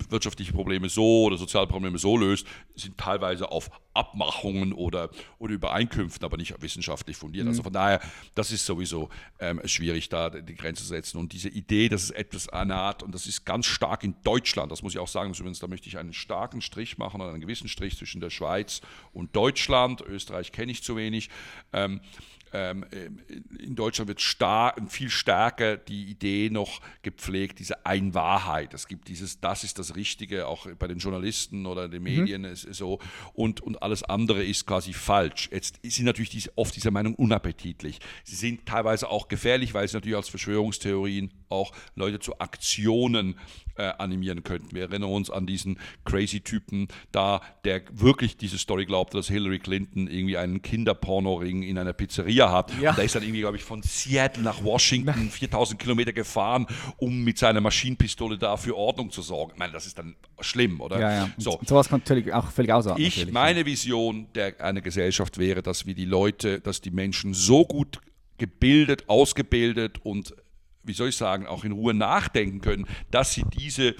[0.09, 5.09] wirtschaftliche Probleme so oder soziale Probleme so löst, sind teilweise auf Abmachungen oder,
[5.39, 7.47] oder Übereinkünften, aber nicht wissenschaftlich fundiert.
[7.47, 7.55] Also mhm.
[7.55, 8.01] Also von daher,
[8.35, 9.09] das ist sowieso
[9.39, 11.17] ähm, schwierig, da die Grenze zu setzen.
[11.17, 14.83] Und diese Idee, dass es etwas anhat, und das ist ganz stark in Deutschland, das
[14.83, 17.97] muss ich auch sagen, übrigens, da möchte ich einen starken Strich machen, einen gewissen Strich
[17.97, 18.81] zwischen der Schweiz
[19.13, 20.01] und Deutschland.
[20.01, 21.24] Österreich kenne ich zu wenig.
[21.73, 22.01] Ähm,
[22.55, 22.85] ähm,
[23.59, 28.73] in Deutschland wird star viel stärker die Idee noch gepflegt, diese Einwahrheit.
[28.73, 32.19] Es gibt dieses, das ist das Richtige, auch bei den Journalisten oder den mhm.
[32.19, 32.49] Medien mhm.
[32.49, 32.99] ist, so
[33.33, 35.49] und, und alles andere ist quasi falsch.
[35.51, 37.99] Jetzt sind natürlich diese, oft diese Meinung unappetitlich.
[38.23, 43.37] Sie sind teilweise auch gefährlich, weil sie natürlich als Verschwörungstheorien auch Leute zu Aktionen
[43.77, 44.75] äh, animieren könnten.
[44.75, 50.07] Wir erinnern uns an diesen Crazy-Typen da, der wirklich diese Story glaubte, dass Hillary Clinton
[50.07, 52.71] irgendwie einen Kinderpornoring in einer Pizzeria hat.
[52.79, 52.91] Ja.
[52.91, 56.67] Und der ist dann irgendwie, glaube ich, von Seattle nach Washington 4000 Kilometer gefahren,
[56.97, 59.53] um mit seiner Maschinenpistole da für Ordnung zu sorgen.
[59.53, 60.99] Ich meine, das ist dann schlimm, oder?
[60.99, 61.29] Ja, ja.
[61.37, 61.57] So.
[61.57, 63.03] Und sowas kann natürlich auch völlig ausarten.
[63.03, 67.65] Ich, meine Vision der, einer Gesellschaft wäre, dass wir die Leute, dass die Menschen so
[67.65, 67.99] gut
[68.37, 70.35] gebildet, ausgebildet und
[70.85, 73.95] wie soll ich sagen, auch in Ruhe nachdenken können, dass sie diese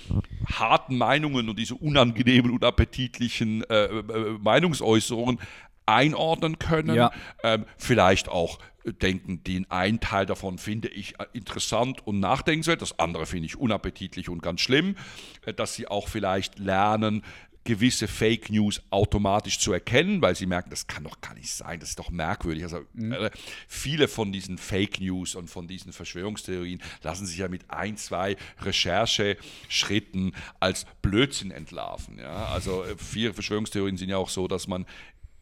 [0.48, 5.40] harten Meinungen und diese unangenehmen, unappetitlichen äh, äh, Meinungsäußerungen
[5.86, 7.12] einordnen können, ja.
[7.44, 13.26] ähm, vielleicht auch denken, den einen Teil davon finde ich interessant und nachdenkenswert, das andere
[13.26, 14.96] finde ich unappetitlich und ganz schlimm,
[15.46, 17.24] äh, dass sie auch vielleicht lernen,
[17.66, 21.80] gewisse Fake News automatisch zu erkennen, weil sie merken, das kann doch gar nicht sein,
[21.80, 22.64] das ist doch merkwürdig.
[22.64, 23.12] Also mhm.
[23.12, 23.32] äh,
[23.68, 28.38] viele von diesen Fake News und von diesen Verschwörungstheorien lassen sich ja mit ein, zwei
[28.62, 32.20] Rechercheschritten als Blödsinn entlarven.
[32.20, 32.46] Ja?
[32.46, 34.86] Also äh, viele Verschwörungstheorien sind ja auch so, dass man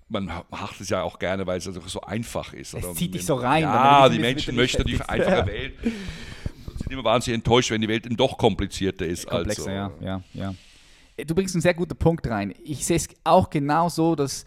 [0.10, 2.76] man macht es ja auch gerne, weil es also so einfach ist.
[2.76, 3.64] Es zieht dich so rein.
[3.64, 5.74] Ja, die Menschen möchten die einfache Welt.
[5.82, 5.90] Sie
[6.78, 9.26] sind immer wahnsinnig enttäuscht, wenn die Welt eben doch komplizierter ist.
[9.26, 10.06] Komplexer, also.
[10.06, 10.56] ja, ja, ja
[11.18, 12.54] du bringst einen sehr guten Punkt rein.
[12.64, 14.46] Ich sehe es auch genau so, dass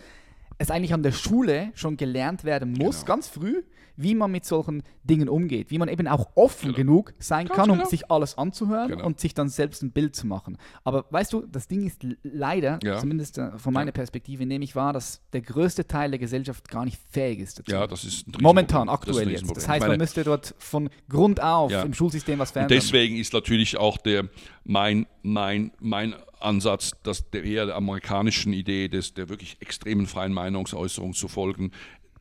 [0.58, 3.06] es eigentlich an der Schule schon gelernt werden muss, genau.
[3.06, 3.62] ganz früh,
[3.96, 6.76] wie man mit solchen Dingen umgeht, wie man eben auch offen genau.
[6.76, 7.88] genug sein Ganz kann, um genau.
[7.88, 9.06] sich alles anzuhören genau.
[9.06, 10.58] und sich dann selbst ein Bild zu machen.
[10.84, 12.98] Aber weißt du, das Ding ist leider, ja.
[12.98, 13.92] zumindest äh, von meiner ja.
[13.92, 17.72] Perspektive nehme ich wahr, dass der größte Teil der Gesellschaft gar nicht fähig ist dazu.
[17.72, 19.56] Ja, das ist momentan aktuell das jetzt.
[19.56, 21.82] Das heißt, man müsste dort von Grund auf ja.
[21.82, 22.76] im Schulsystem was verändern.
[22.76, 24.28] Und deswegen ist natürlich auch der
[24.64, 26.14] mein mein mein
[26.46, 31.72] Ansatz, dass der eher der amerikanischen Idee des, der wirklich extremen freien Meinungsäußerung zu folgen,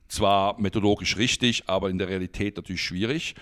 [0.08, 3.36] zwar methodologisch richtig, aber in der Realität natürlich schwierig.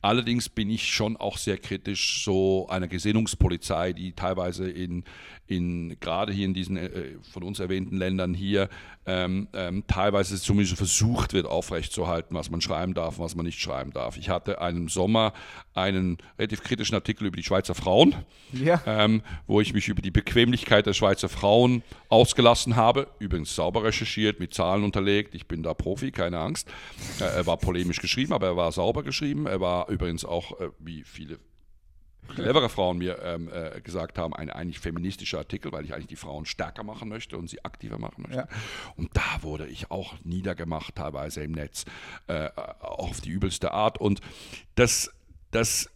[0.00, 5.04] Allerdings bin ich schon auch sehr kritisch so einer Gesinnungspolizei, die teilweise in,
[5.46, 8.68] in gerade hier in diesen äh, von uns erwähnten Ländern hier
[9.04, 13.92] ähm, ähm, teilweise zumindest versucht wird aufrechtzuerhalten, was man schreiben darf was man nicht schreiben
[13.92, 14.16] darf.
[14.16, 15.32] Ich hatte einen Sommer
[15.76, 18.14] einen relativ kritischen Artikel über die Schweizer Frauen,
[18.52, 18.80] ja.
[18.86, 23.08] ähm, wo ich mich über die Bequemlichkeit der Schweizer Frauen ausgelassen habe.
[23.18, 25.34] Übrigens sauber recherchiert, mit Zahlen unterlegt.
[25.34, 26.68] Ich bin da Profi, keine Angst.
[27.20, 29.46] Äh, er war polemisch geschrieben, aber er war sauber geschrieben.
[29.46, 31.38] Er war übrigens auch, äh, wie viele
[32.26, 36.16] clevere Frauen mir ähm, äh, gesagt haben, ein eigentlich feministischer Artikel, weil ich eigentlich die
[36.16, 38.38] Frauen stärker machen möchte und sie aktiver machen möchte.
[38.38, 38.48] Ja.
[38.96, 41.84] Und da wurde ich auch niedergemacht, teilweise im Netz,
[42.26, 42.50] äh,
[42.80, 43.98] auf die übelste Art.
[44.00, 44.20] Und
[44.74, 45.12] das,
[45.56, 45.90] das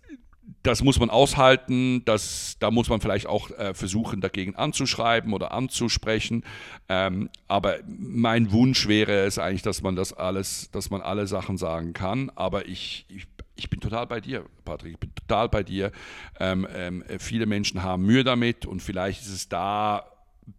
[0.62, 5.52] das muss man aushalten, das, da muss man vielleicht auch äh, versuchen, dagegen anzuschreiben oder
[5.52, 6.44] anzusprechen.
[6.88, 11.56] Ähm, aber mein Wunsch wäre es eigentlich, dass man das alles, dass man alle Sachen
[11.56, 12.30] sagen kann.
[12.34, 15.92] Aber ich, ich ich bin total bei dir, Patrick, ich bin total bei dir.
[16.38, 20.06] Ähm, ähm, viele Menschen haben Mühe damit und vielleicht ist es da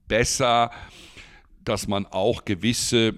[0.07, 0.69] besser,
[1.63, 3.17] dass man auch gewisse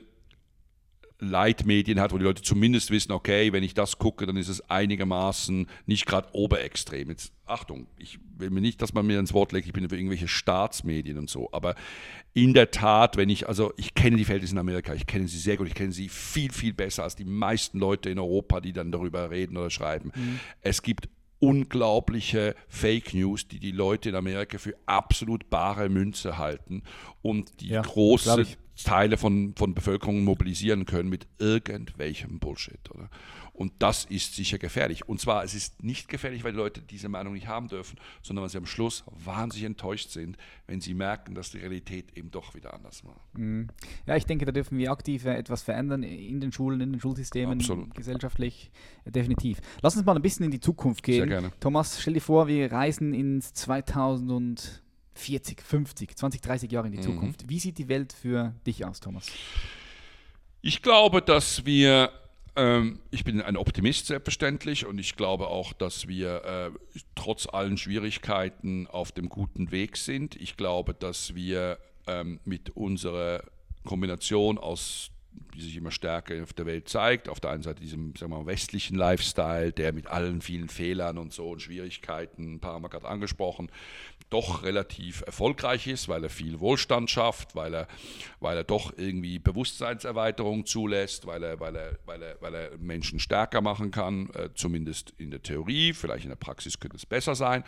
[1.24, 4.69] Leitmedien hat, wo die Leute zumindest wissen, okay, wenn ich das gucke, dann ist es
[4.69, 7.09] einigermaßen nicht gerade oberextrem.
[7.09, 9.95] Jetzt, Achtung, ich will mir nicht, dass man mir ins Wort legt, ich bin für
[9.95, 11.76] irgendwelche Staatsmedien und so, aber
[12.34, 15.38] in der Tat, wenn ich, also ich kenne die Verhältnisse in Amerika, ich kenne sie
[15.38, 18.74] sehr gut, ich kenne sie viel, viel besser als die meisten Leute in Europa, die
[18.74, 20.11] dann darüber reden oder schreiben.
[20.15, 20.39] Mhm.
[20.61, 21.09] Es gibt
[21.43, 26.84] unglaubliche Fake News, die die Leute in Amerika für absolut bare Münze halten
[27.21, 32.89] und die ja, große Teile von, von Bevölkerung mobilisieren können mit irgendwelchem Bullshit.
[32.91, 33.09] Oder?
[33.53, 35.07] Und das ist sicher gefährlich.
[35.07, 38.41] Und zwar, es ist nicht gefährlich, weil die Leute diese Meinung nicht haben dürfen, sondern
[38.41, 42.55] weil sie am Schluss wahnsinnig enttäuscht sind, wenn sie merken, dass die Realität eben doch
[42.55, 43.21] wieder anders war.
[43.34, 43.67] Mhm.
[44.07, 47.59] Ja, ich denke, da dürfen wir aktiv etwas verändern in den Schulen, in den Schulsystemen,
[47.59, 47.93] Absolut.
[47.93, 48.71] gesellschaftlich,
[49.05, 49.61] definitiv.
[49.84, 51.17] Lass uns mal ein bisschen in die Zukunft gehen.
[51.17, 51.51] Sehr gerne.
[51.59, 54.82] Thomas, stell dir vor, wir reisen ins 2000
[55.16, 57.03] 40, 50, 20, 30 Jahre in die mhm.
[57.03, 57.49] Zukunft.
[57.49, 59.28] Wie sieht die Welt für dich aus, Thomas?
[60.61, 62.11] Ich glaube, dass wir,
[62.55, 67.78] ähm, ich bin ein Optimist selbstverständlich und ich glaube auch, dass wir äh, trotz allen
[67.78, 70.36] Schwierigkeiten auf dem guten Weg sind.
[70.36, 73.43] Ich glaube, dass wir ähm, mit unserer
[73.84, 75.11] Kombination aus
[75.55, 77.30] die sich immer stärker auf der Welt zeigt.
[77.30, 81.18] Auf der einen Seite diesem sagen wir mal, westlichen Lifestyle, der mit allen vielen Fehlern
[81.18, 83.72] und so und Schwierigkeiten, ein paar haben wir gerade angesprochen,
[84.34, 87.88] doch relativ erfolgreich ist, weil er viel Wohlstand schafft, weil er,
[88.39, 93.19] weil er doch irgendwie Bewusstseinserweiterung zulässt, weil er, weil er, weil er, weil er Menschen
[93.19, 97.36] stärker machen kann, äh, zumindest in der Theorie, vielleicht in der Praxis könnte es besser
[97.36, 97.63] sein.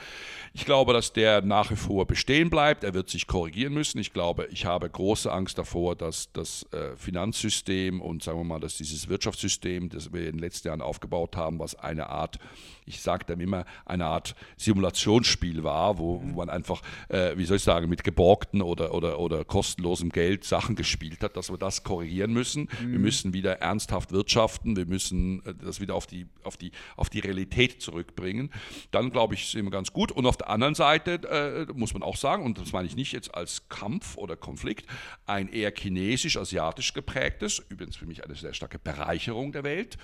[0.53, 2.84] Ich glaube, dass der nach wie vor bestehen bleibt.
[2.84, 3.99] Er wird sich korrigieren müssen.
[3.99, 8.59] Ich glaube, ich habe große Angst davor, dass das äh, Finanzsystem und sagen wir mal,
[8.59, 12.39] dass dieses Wirtschaftssystem, das wir in den letzten Jahren aufgebaut haben, was eine Art,
[12.88, 17.58] ich sage dann immer, eine Art Simulationsspiel war, wo, wo man einfach, äh, wie soll
[17.58, 21.84] ich sagen, mit geborgten oder, oder, oder kostenlosem Geld Sachen gespielt hat, dass wir das
[21.84, 22.70] korrigieren müssen.
[22.82, 22.91] Mhm.
[22.91, 27.10] Wir müssen wieder ernsthaft wirtschaften, wir müssen äh, das wieder auf die, auf die, auf
[27.10, 28.51] die Realität zurückbringen.
[28.91, 30.12] Dann glaube ich, sind wir ganz gut.
[30.12, 33.12] Und auf der anderen Seite äh, muss man auch sagen, und das meine ich nicht
[33.12, 34.88] jetzt als Kampf oder Konflikt,
[35.26, 39.97] ein eher chinesisch-asiatisch geprägtes, übrigens für mich eine sehr starke Bereicherung der Welt.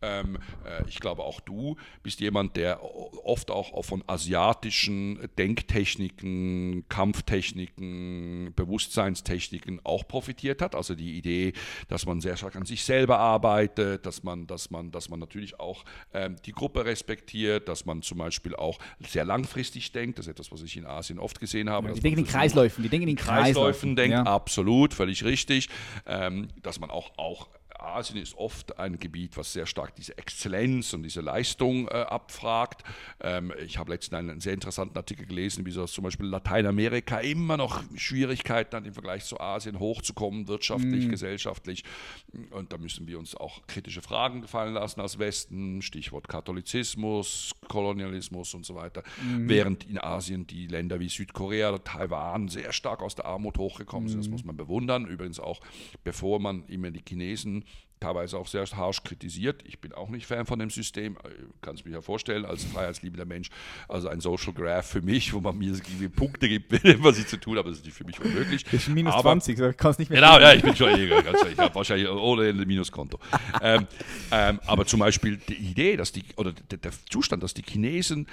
[0.00, 5.91] Ähm, äh, ich glaube, auch du bist jemand, der oft auch von asiatischen Denktechniken,
[6.88, 10.74] Kampftechniken, Bewusstseinstechniken auch profitiert hat.
[10.74, 11.52] Also die Idee,
[11.88, 15.58] dass man sehr stark an sich selber arbeitet, dass man, dass man, dass man natürlich
[15.60, 20.18] auch ähm, die Gruppe respektiert, dass man zum Beispiel auch sehr langfristig denkt.
[20.18, 21.88] Das ist etwas, was ich in Asien oft gesehen habe.
[21.88, 23.54] Ja, die denken in Kreisläufen, die denken in Kreisläufen.
[23.54, 24.22] Kreisläufen denkt, ja.
[24.22, 25.68] absolut, völlig richtig.
[26.06, 27.48] Ähm, dass man auch, auch
[27.84, 32.82] Asien ist oft ein Gebiet, was sehr stark diese Exzellenz und diese Leistung äh, abfragt.
[33.20, 37.56] Ähm, ich habe letztens einen sehr interessanten Artikel gelesen, wie so zum Beispiel Lateinamerika immer
[37.56, 41.10] noch Schwierigkeiten hat, im Vergleich zu Asien hochzukommen, wirtschaftlich, mm.
[41.10, 41.84] gesellschaftlich.
[42.50, 48.54] Und da müssen wir uns auch kritische Fragen gefallen lassen als Westen, Stichwort Katholizismus, Kolonialismus
[48.54, 49.02] und so weiter.
[49.22, 49.48] Mm.
[49.48, 54.08] Während in Asien die Länder wie Südkorea oder Taiwan sehr stark aus der Armut hochgekommen
[54.08, 54.18] sind.
[54.18, 54.22] Mm.
[54.22, 55.06] Das muss man bewundern.
[55.06, 55.60] Übrigens auch,
[56.04, 57.64] bevor man immer die Chinesen
[58.02, 59.62] teilweise auch sehr harsch kritisiert.
[59.64, 61.16] Ich bin auch nicht Fan von dem System,
[61.60, 63.48] kann es mir ja vorstellen, als freiheitsliebender Mensch.
[63.88, 65.74] Also ein Social Graph für mich, wo man mir
[66.14, 66.72] Punkte gibt,
[67.02, 68.64] was ich zu tun habe, das ist für mich unmöglich.
[68.70, 70.20] Ich bin minus Aber, 20, so kannst nicht mehr.
[70.20, 73.18] Genau, ja, ich bin schon eher, ganz, ich habe wahrscheinlich ohne Minuskonto.
[73.62, 73.86] ähm,
[74.30, 78.26] ähm, aber zum Beispiel die Idee, dass die, oder der, der Zustand, dass die Chinesen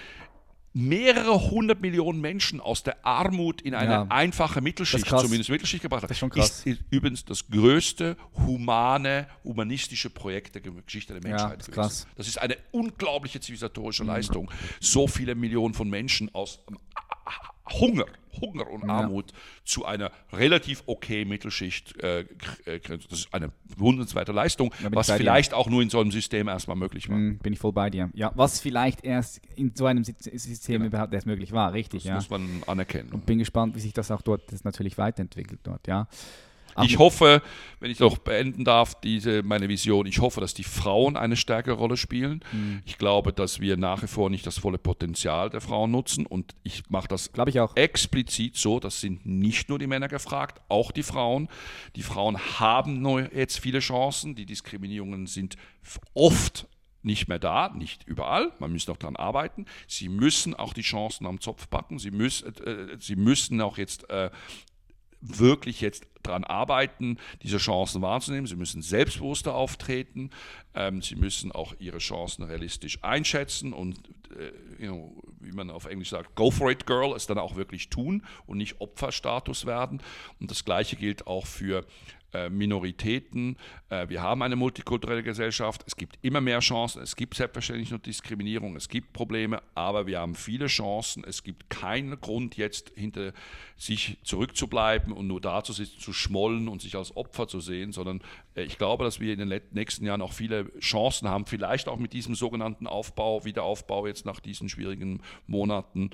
[0.74, 4.06] mehrere hundert Millionen Menschen aus der Armut in eine ja.
[4.10, 6.66] einfache Mittelschicht, zumindest Mittelschicht gebracht hat, das ist, schon krass.
[6.66, 11.52] ist übrigens das größte humane, humanistische Projekt der Geschichte der Menschheit.
[11.52, 12.08] Ja, das, ist krass.
[12.16, 14.04] das ist eine unglaubliche zivilisatorische.
[14.10, 14.52] Leistung.
[14.80, 16.60] So viele Millionen von Menschen aus
[17.72, 18.06] Hunger,
[18.42, 18.90] Hunger und ja.
[18.90, 19.34] Armut
[19.66, 22.02] zu einer relativ okay Mittelschicht.
[22.02, 22.22] Äh,
[22.66, 25.58] äh das ist eine wundernswerte Leistung, was vielleicht dir.
[25.58, 27.18] auch nur in so einem System erstmal möglich war.
[27.18, 28.10] Mm, bin ich voll bei dir.
[28.14, 30.88] Ja, was vielleicht erst in so einem System genau.
[30.88, 32.04] überhaupt erst möglich war, richtig.
[32.04, 32.16] Das ja.
[32.16, 33.12] muss man anerkennen.
[33.12, 36.08] Und bin gespannt, wie sich das auch dort das natürlich weiterentwickelt dort, ja.
[36.84, 37.42] Ich hoffe,
[37.80, 41.76] wenn ich noch beenden darf, diese meine Vision, ich hoffe, dass die Frauen eine stärkere
[41.76, 42.44] Rolle spielen.
[42.52, 42.82] Mhm.
[42.86, 46.56] Ich glaube, dass wir nach wie vor nicht das volle Potenzial der Frauen nutzen und
[46.64, 47.76] ich mache das ich auch.
[47.76, 51.48] explizit so, das sind nicht nur die Männer gefragt, auch die Frauen.
[51.96, 55.56] Die Frauen haben jetzt viele Chancen, die Diskriminierungen sind
[56.14, 56.68] oft
[57.02, 59.66] nicht mehr da, nicht überall, man muss noch daran arbeiten.
[59.88, 64.10] Sie müssen auch die Chancen am Zopf packen, sie, müssen, äh, sie müssen auch jetzt
[64.10, 64.30] äh,
[65.22, 68.48] wirklich jetzt daran arbeiten, diese Chancen wahrzunehmen.
[68.48, 70.30] Sie müssen selbstbewusster auftreten.
[70.74, 73.98] Ähm, sie müssen auch ihre Chancen realistisch einschätzen und,
[74.38, 77.56] äh, you know, wie man auf Englisch sagt, go for it, girl, es dann auch
[77.56, 80.02] wirklich tun und nicht Opferstatus werden.
[80.40, 81.86] Und das Gleiche gilt auch für
[82.34, 83.58] äh, Minoritäten.
[83.90, 85.84] Äh, wir haben eine multikulturelle Gesellschaft.
[85.88, 87.02] Es gibt immer mehr Chancen.
[87.02, 88.76] Es gibt selbstverständlich nur Diskriminierung.
[88.76, 91.24] Es gibt Probleme, aber wir haben viele Chancen.
[91.24, 93.34] Es gibt keinen Grund, jetzt hinter
[93.78, 97.92] sich zurückzubleiben und nur da zu sitzen, zu schmollen und sich als Opfer zu sehen,
[97.92, 98.22] sondern
[98.56, 101.98] äh, ich glaube, dass wir in den nächsten Jahren auch viele Chancen haben, vielleicht auch
[101.98, 106.12] mit diesem sogenannten Aufbau, Wiederaufbau jetzt nach diesen schwierigen Monaten,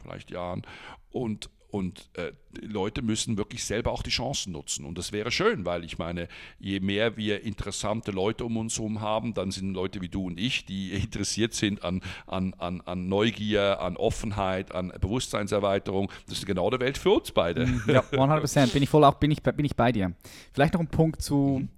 [0.00, 0.62] vielleicht Jahren.
[1.10, 4.84] Und und äh, die Leute müssen wirklich selber auch die Chancen nutzen.
[4.84, 9.00] Und das wäre schön, weil ich meine, je mehr wir interessante Leute um uns herum
[9.00, 13.08] haben, dann sind Leute wie du und ich, die interessiert sind an, an, an, an
[13.08, 16.12] Neugier, an Offenheit, an Bewusstseinserweiterung.
[16.26, 17.66] Das ist genau der Welt für uns beide.
[17.66, 17.82] Mhm.
[17.86, 20.12] Ja, 100% Bin ich voll auch, bin ich, bin ich bei dir.
[20.52, 21.68] Vielleicht noch ein Punkt zu mhm.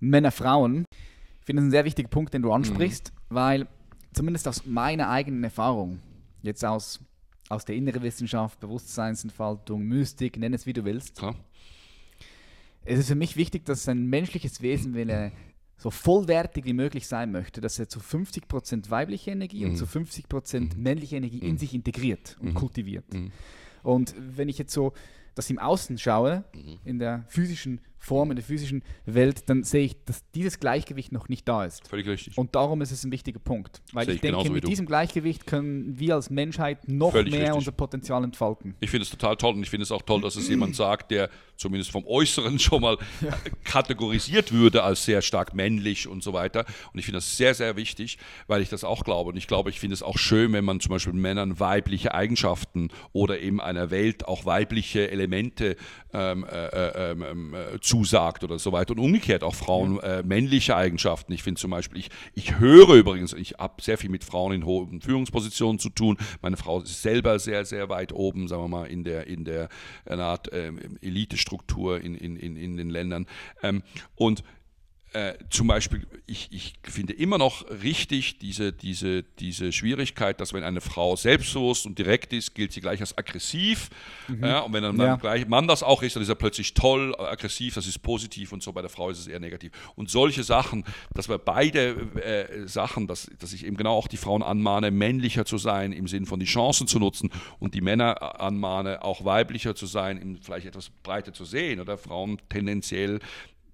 [0.00, 0.86] Männer, Frauen.
[1.38, 3.34] Ich finde das ein sehr wichtiger Punkt, den du ansprichst, mhm.
[3.34, 3.68] weil
[4.12, 6.00] zumindest aus meiner eigenen Erfahrung,
[6.42, 6.98] jetzt aus
[7.48, 11.16] aus der inneren Wissenschaft, Bewusstseinsentfaltung, Mystik, nenn es wie du willst.
[11.16, 11.36] Klar.
[12.84, 15.32] Es ist für mich wichtig, dass ein menschliches Wesen, wenn er
[15.76, 19.72] so vollwertig wie möglich sein möchte, dass er zu 50% weibliche Energie mhm.
[19.72, 20.82] und zu 50% mhm.
[20.82, 21.48] männliche Energie mhm.
[21.48, 22.54] in sich integriert und mhm.
[22.54, 23.12] kultiviert.
[23.12, 23.32] Mhm.
[23.82, 24.92] Und wenn ich jetzt so
[25.34, 26.78] das im Außen schaue, mhm.
[26.84, 31.28] in der physischen Form, in der physischen Welt, dann sehe ich, dass dieses Gleichgewicht noch
[31.28, 31.88] nicht da ist.
[31.88, 32.36] Völlig richtig.
[32.36, 33.82] Und darum ist es ein wichtiger Punkt.
[33.92, 37.56] Weil ich, ich denke, mit diesem Gleichgewicht können wir als Menschheit noch Völlig mehr richtig.
[37.56, 38.74] unser Potenzial entfalten.
[38.80, 41.10] Ich finde es total toll und ich finde es auch toll, dass es jemand sagt,
[41.10, 43.34] der zumindest vom Äußeren schon mal ja.
[43.64, 46.66] kategorisiert würde als sehr stark männlich und so weiter.
[46.92, 49.30] Und ich finde das sehr, sehr wichtig, weil ich das auch glaube.
[49.30, 52.88] Und ich glaube, ich finde es auch schön, wenn man zum Beispiel Männern weibliche Eigenschaften
[53.12, 55.76] oder eben einer Welt auch weibliche Elemente Elemente
[56.12, 58.92] ähm, äh, äh, ähm, äh, zusagt oder so weiter.
[58.92, 61.32] Und umgekehrt auch Frauen äh, männliche Eigenschaften.
[61.32, 64.64] Ich finde zum Beispiel, ich, ich höre übrigens, ich habe sehr viel mit Frauen in
[64.64, 66.18] hohen Führungspositionen zu tun.
[66.42, 69.68] Meine Frau ist selber sehr, sehr weit oben, sagen wir mal, in der, in der
[70.06, 73.26] eine Art ähm, Elitestruktur in, in, in, in den Ländern.
[73.62, 73.82] Ähm,
[74.14, 74.44] und
[75.14, 80.64] äh, zum Beispiel, ich, ich finde immer noch richtig diese, diese, diese Schwierigkeit, dass wenn
[80.64, 83.90] eine Frau selbstbewusst und direkt ist, gilt sie gleich als aggressiv.
[84.26, 84.44] Mhm.
[84.44, 85.14] Ja, und wenn dann ja.
[85.14, 88.64] gleich Mann das auch ist, dann ist er plötzlich toll, aggressiv, das ist positiv und
[88.64, 88.72] so.
[88.72, 89.70] Bei der Frau ist es eher negativ.
[89.94, 90.84] Und solche Sachen,
[91.14, 95.44] dass wir beide äh, Sachen, dass, dass ich eben genau auch die Frauen anmahne, männlicher
[95.44, 99.76] zu sein, im Sinn von die Chancen zu nutzen und die Männer anmahne, auch weiblicher
[99.76, 103.20] zu sein, vielleicht etwas breiter zu sehen oder Frauen tendenziell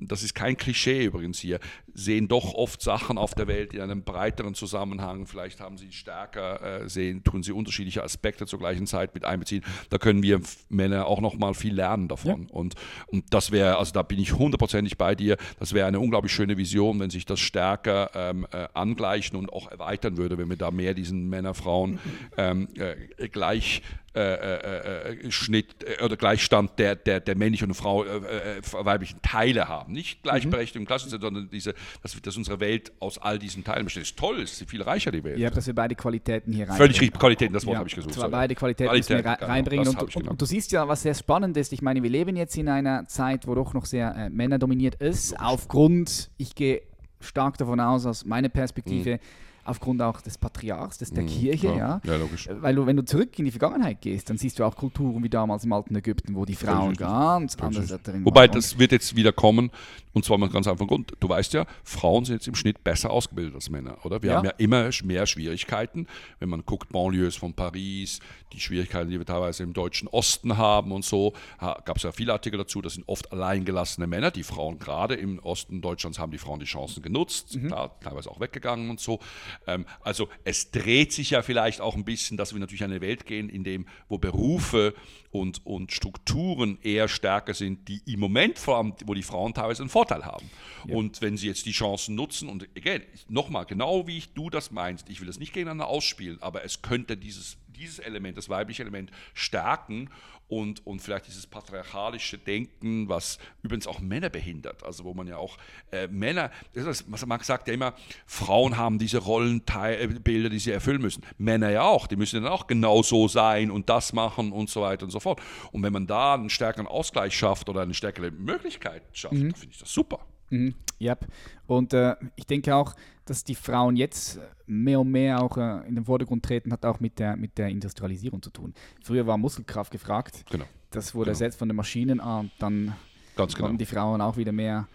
[0.09, 1.61] das ist kein Klischee übrigens hier,
[1.95, 5.27] sehen doch oft Sachen auf der Welt in einem breiteren Zusammenhang.
[5.27, 9.65] Vielleicht haben sie stärker, äh, sehen, tun sie unterschiedliche Aspekte zur gleichen Zeit mit einbeziehen.
[9.91, 12.47] Da können wir Männer auch noch mal viel lernen davon.
[12.49, 12.55] Ja.
[12.55, 12.75] Und,
[13.09, 16.57] und das wäre, also da bin ich hundertprozentig bei dir, das wäre eine unglaublich schöne
[16.57, 20.71] Vision, wenn sich das stärker ähm, äh, angleichen und auch erweitern würde, wenn wir da
[20.71, 21.99] mehr diesen Männer, Frauen
[22.37, 23.83] ähm, äh, gleich
[24.13, 25.69] äh, äh, äh, Schnitt
[26.05, 29.93] oder Gleichstand der, der, der männlichen und Frau, weiblichen Teile haben.
[29.93, 34.03] Nicht Gleichberechtigung im Sinne, sondern diese, dass, dass unsere Welt aus all diesen Teilen besteht.
[34.03, 35.39] Das ist toll, es ist viel reicher, die Welt.
[35.39, 36.77] Ja, dass wir beide Qualitäten hier reinbringen.
[36.77, 38.15] Völlig richtig, Qualitäten, das Wort ja, habe ich gesucht.
[38.15, 39.87] Zwar beide Qualitäten Qualität, wir genau, reinbringen.
[39.87, 41.73] Und, und, und, du siehst ja, was sehr spannend ist.
[41.73, 45.39] Ich meine, wir leben jetzt in einer Zeit, wo doch noch sehr äh, männerdominiert ist,
[45.39, 46.83] aufgrund, ich gehe
[47.21, 51.69] stark davon aus, aus meiner Perspektive, mhm aufgrund auch des Patriarchs, des, der mhm, Kirche.
[51.69, 52.01] Ja.
[52.05, 52.17] ja.
[52.17, 52.49] logisch.
[52.61, 55.29] Weil du, wenn du zurück in die Vergangenheit gehst, dann siehst du auch Kulturen wie
[55.29, 58.53] damals im alten Ägypten, wo die Frauen ganz anders drin Wobei, waren.
[58.53, 59.71] das wird jetzt wieder kommen,
[60.13, 61.13] und zwar mit ganz einfachen Grund.
[61.21, 64.23] Du weißt ja, Frauen sind jetzt im Schnitt besser ausgebildet als Männer, oder?
[64.23, 64.37] Wir ja.
[64.37, 66.07] haben ja immer mehr Schwierigkeiten,
[66.39, 68.21] wenn man guckt, Banlieues von Paris,
[68.53, 72.33] die Schwierigkeiten, die wir teilweise im deutschen Osten haben und so, gab es ja viele
[72.33, 74.31] Artikel dazu, das sind oft alleingelassene Männer.
[74.31, 77.69] Die Frauen, gerade im Osten Deutschlands, haben die Frauen die Chancen genutzt, mhm.
[77.69, 79.21] da, teilweise auch weggegangen und so.
[79.67, 83.01] Ähm, also es dreht sich ja vielleicht auch ein bisschen, dass wir natürlich in eine
[83.01, 84.95] Welt gehen, in dem, wo Berufe
[85.31, 89.83] und, und Strukturen eher stärker sind, die im Moment vor allem, wo die Frauen teilweise
[89.83, 90.51] einen Vorteil haben.
[90.87, 90.97] Ja.
[90.97, 94.71] Und wenn sie jetzt die Chancen nutzen, und again, nochmal, genau wie ich, du das
[94.71, 98.83] meinst, ich will das nicht gegeneinander ausspielen, aber es könnte dieses dieses Element, das weibliche
[98.83, 100.11] Element, stärken
[100.51, 104.83] und, und vielleicht dieses patriarchalische Denken, was übrigens auch Männer behindert.
[104.85, 105.57] Also wo man ja auch
[105.93, 107.95] äh, Männer, das ist, man sagt ja immer,
[108.27, 111.25] Frauen haben diese Rollenbilder, die sie erfüllen müssen.
[111.39, 114.83] Männer ja auch, die müssen dann auch genau so sein und das machen und so
[114.83, 115.41] weiter und so fort.
[115.71, 119.55] Und wenn man da einen stärkeren Ausgleich schafft oder eine stärkere Möglichkeit schafft, mhm.
[119.55, 120.27] finde ich das super.
[120.51, 120.75] Mhm.
[121.01, 121.27] Yep.
[121.67, 122.95] Und äh, ich denke auch,
[123.25, 127.01] dass die Frauen jetzt mehr und mehr auch äh, in den Vordergrund treten, hat auch
[127.01, 128.75] mit der, mit der Industrialisierung zu tun.
[129.03, 130.45] Früher war Muskelkraft gefragt.
[130.51, 130.67] Genau.
[130.91, 131.33] Das wurde genau.
[131.33, 132.21] ersetzt von den Maschinen.
[132.21, 132.95] Ah, dann
[133.37, 133.73] Ganz genau.
[133.73, 134.89] die Frauen auch wieder mehr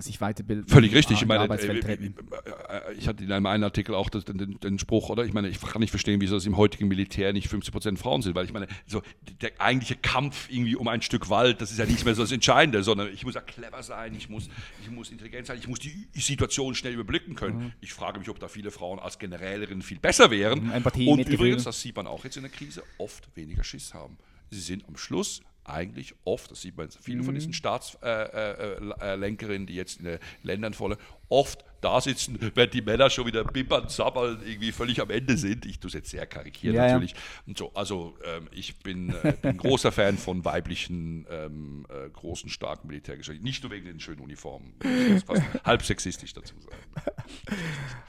[0.00, 0.66] sich weiterbilden.
[0.66, 1.20] Völlig richtig.
[1.22, 4.78] Ich meine, äh, äh, äh, ich hatte in einem einen Artikel auch das, den, den,
[4.78, 5.24] Spruch, oder?
[5.24, 8.22] Ich meine, ich kann nicht verstehen, wieso es im heutigen Militär nicht 50 Prozent Frauen
[8.22, 9.02] sind, weil ich meine, so
[9.40, 12.32] der eigentliche Kampf irgendwie um ein Stück Wald, das ist ja nicht mehr so das
[12.32, 14.48] Entscheidende, sondern ich muss ja clever sein, ich muss,
[14.82, 17.58] ich muss intelligent sein, ich muss die Situation schnell überblicken können.
[17.58, 17.72] Mhm.
[17.80, 20.66] Ich frage mich, ob da viele Frauen als Generälerinnen viel besser wären.
[20.66, 23.94] Mhm, Empathie, Und übrigens, das sieht man auch jetzt in der Krise, oft weniger Schiss
[23.94, 24.18] haben.
[24.50, 27.24] Sie sind am Schluss eigentlich oft, das sieht man viele mhm.
[27.24, 28.58] von diesen Staatslenkerinnen,
[29.00, 30.98] äh, äh, äh die jetzt in den Ländern volle,
[31.28, 35.64] oft da sitzen, wenn die Männer schon wieder bibbern, sabbeln, irgendwie völlig am Ende sind.
[35.66, 37.12] Ich tue es jetzt sehr karikiert ja, natürlich.
[37.12, 37.18] Ja.
[37.46, 42.48] Und so, also ähm, ich bin, äh, bin großer Fan von weiblichen, ähm, äh, großen,
[42.50, 43.44] starken Militärgeschichten.
[43.44, 44.74] Nicht nur wegen den schönen Uniformen.
[44.82, 47.14] Ich fast halb sexistisch dazu sagen.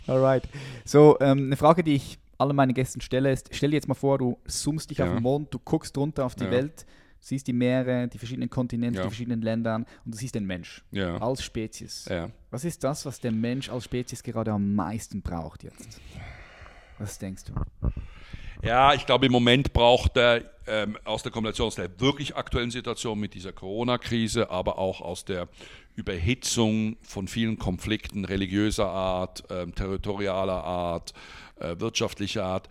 [0.07, 0.47] Alright.
[0.85, 3.93] So, ähm, eine Frage, die ich allen meinen Gästen stelle, ist, stell dir jetzt mal
[3.93, 5.05] vor, du zoomst dich ja.
[5.05, 6.85] auf den Mond, du guckst runter auf die Welt
[7.19, 9.03] Du siehst die Meere, die verschiedenen Kontinente, ja.
[9.03, 11.17] die verschiedenen Länder und du siehst den Mensch ja.
[11.17, 12.05] als Spezies.
[12.09, 12.29] Ja.
[12.49, 15.99] Was ist das, was der Mensch als Spezies gerade am meisten braucht jetzt?
[16.97, 17.53] Was denkst du?
[18.61, 22.71] Ja, ich glaube, im Moment braucht er ähm, aus der Kombination aus der wirklich aktuellen
[22.71, 25.47] Situation mit dieser Corona-Krise, aber auch aus der
[25.95, 31.13] Überhitzung von vielen Konflikten religiöser Art, ähm, territorialer Art,
[31.59, 32.69] äh, wirtschaftlicher Art,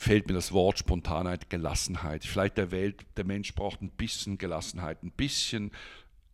[0.00, 2.24] fällt mir das Wort Spontanheit, Gelassenheit.
[2.24, 5.72] Vielleicht der Welt, der Mensch braucht ein bisschen Gelassenheit, ein bisschen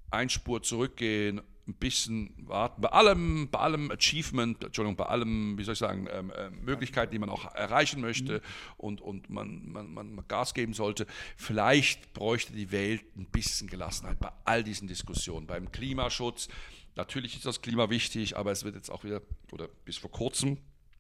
[0.09, 2.81] Einspur zurückgehen, ein bisschen warten.
[2.81, 7.11] Bei allem, bei allem Achievement, Entschuldigung, bei allem, wie soll ich sagen, ähm, äh, Möglichkeiten,
[7.11, 8.41] die man auch erreichen möchte mhm.
[8.77, 11.05] und, und man, man, man Gas geben sollte.
[11.37, 15.49] Vielleicht bräuchte die Welt ein bisschen Gelassenheit bei all diesen Diskussionen.
[15.49, 16.47] Beim Klimaschutz,
[16.95, 20.59] natürlich ist das Klima wichtig, aber es wird jetzt auch wieder, oder bis vor kurzem,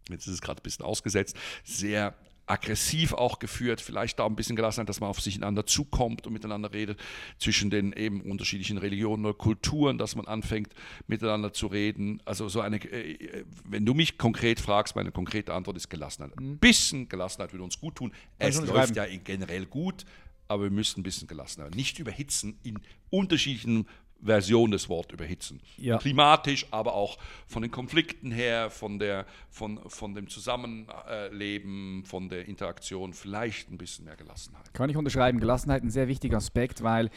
[0.08, 2.12] jetzt ist es gerade ein bisschen ausgesetzt, sehr
[2.47, 6.32] aggressiv auch geführt, vielleicht da ein bisschen Gelassenheit, dass man auf sich einander zukommt und
[6.32, 6.99] miteinander redet,
[7.38, 10.72] zwischen den eben unterschiedlichen Religionen oder Kulturen, dass man anfängt
[11.07, 12.22] miteinander zu reden.
[12.24, 16.38] Also so eine, äh, wenn du mich konkret fragst, meine konkrete Antwort ist Gelassenheit.
[16.38, 18.12] Ein bisschen Gelassenheit würde uns gut tun.
[18.38, 20.05] Es läuft ja generell gut,
[20.49, 21.70] aber wir müssen ein bisschen gelassener.
[21.70, 22.78] Nicht überhitzen in
[23.11, 23.86] unterschiedlichen
[24.22, 25.60] Version des Wortes überhitzen.
[25.76, 25.98] Ja.
[25.98, 32.46] Klimatisch, aber auch von den Konflikten her, von, der, von, von dem Zusammenleben, von der
[32.46, 34.72] Interaktion, vielleicht ein bisschen mehr Gelassenheit.
[34.74, 35.38] Kann ich unterschreiben.
[35.38, 37.10] Gelassenheit ein sehr wichtiger Aspekt, weil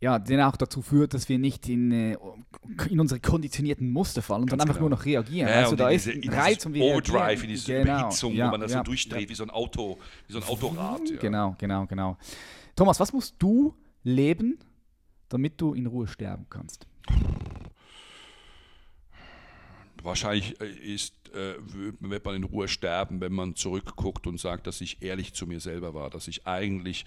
[0.00, 2.18] ja, der auch dazu führt, dass wir nicht in, äh,
[2.90, 4.90] in unsere konditionierten Muster fallen und Ganz dann einfach genau.
[4.90, 5.48] nur noch reagieren.
[5.48, 8.00] Ja, also da ist ein Reiz und wir Overdrive, in diese genau.
[8.00, 10.44] Überhitzung, ja, wo man das ja, so durchdreht, wie so ein Auto, wie so ein
[10.44, 11.00] Autorad.
[11.20, 12.18] Genau, genau, genau.
[12.76, 14.58] Thomas, was musst du leben,
[15.34, 16.86] damit du in Ruhe sterben kannst?
[20.02, 21.54] Wahrscheinlich äh, ist, äh,
[22.00, 25.58] wird man in Ruhe sterben, wenn man zurückguckt und sagt, dass ich ehrlich zu mir
[25.58, 27.04] selber war, dass ich eigentlich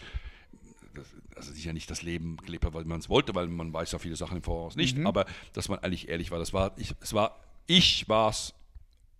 [1.35, 3.99] also sicher nicht das Leben gelebt habe, weil man es wollte, weil man weiß ja
[3.99, 5.07] viele Sachen im Voraus nicht, mhm.
[5.07, 6.39] aber dass man eigentlich ehrlich war.
[6.39, 8.53] Das war, ich, es war, ich war es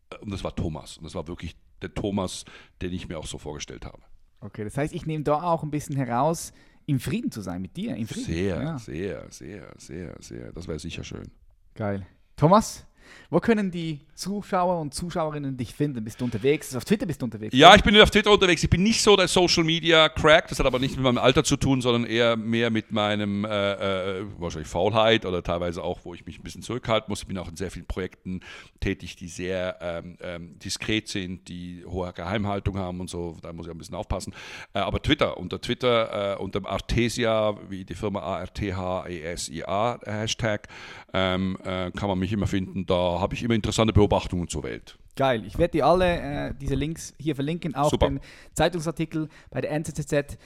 [0.10, 0.98] äh, und das war Thomas.
[0.98, 2.44] Und das war wirklich der Thomas,
[2.82, 4.02] den ich mir auch so vorgestellt habe.
[4.42, 6.52] Okay, das heißt, ich nehme da auch ein bisschen heraus,
[6.88, 7.96] im Frieden zu sein mit dir.
[7.96, 8.26] Im Frieden.
[8.26, 8.80] Sehr, ja.
[8.80, 10.52] sehr, sehr, sehr, sehr.
[10.54, 11.30] Das wäre sicher schön.
[11.76, 12.08] Geil.
[12.36, 12.87] Thomas,
[13.30, 16.04] wo können die Zuschauer und Zuschauerinnen dich finden?
[16.04, 16.76] Bist du unterwegs?
[16.76, 17.56] Auf Twitter bist du unterwegs?
[17.56, 18.64] Ja, ich bin auf Twitter unterwegs.
[18.64, 20.48] Ich bin nicht so der Social Media Crack.
[20.48, 24.20] Das hat aber nicht mit meinem Alter zu tun, sondern eher mehr mit meinem äh,
[24.20, 27.22] äh, wahrscheinlich Faulheit oder teilweise auch, wo ich mich ein bisschen zurückhalten muss.
[27.22, 28.42] Ich bin auch in sehr vielen Projekten
[28.80, 33.38] tätig, die sehr ähm, ähm, diskret sind, die hohe Geheimhaltung haben und so.
[33.42, 34.34] Da muss ich ein bisschen aufpassen.
[34.74, 40.68] Äh, aber Twitter, unter Twitter, äh, unter Artesia, wie die Firma A-R-T-H-E-S-I-A Hashtag,
[41.14, 42.86] ähm, äh, kann man mich immer finden.
[42.86, 44.98] Da habe ich immer interessante Beobachtungen zur Welt.
[45.16, 45.44] Geil.
[45.46, 48.08] Ich werde dir alle äh, diese Links hier verlinken, auch Super.
[48.08, 48.20] den
[48.54, 50.38] Zeitungsartikel bei der NZZ.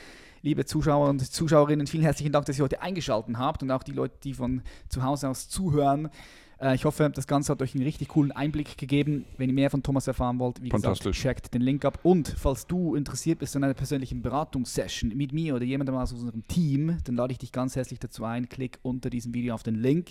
[0.43, 3.91] Liebe Zuschauer und Zuschauerinnen, vielen herzlichen Dank, dass ihr heute eingeschaltet habt und auch die
[3.91, 6.09] Leute, die von zu Hause aus zuhören.
[6.61, 9.25] Äh, ich hoffe, das Ganze hat euch einen richtig coolen Einblick gegeben.
[9.37, 11.99] Wenn ihr mehr von Thomas erfahren wollt, wie gesagt, checkt den Link ab.
[12.03, 16.47] Und falls du interessiert bist an einer persönlichen Beratungssession mit mir oder jemandem aus unserem
[16.47, 18.47] Team, dann lade ich dich ganz herzlich dazu ein.
[18.47, 20.09] Klick unter diesem Video auf den Link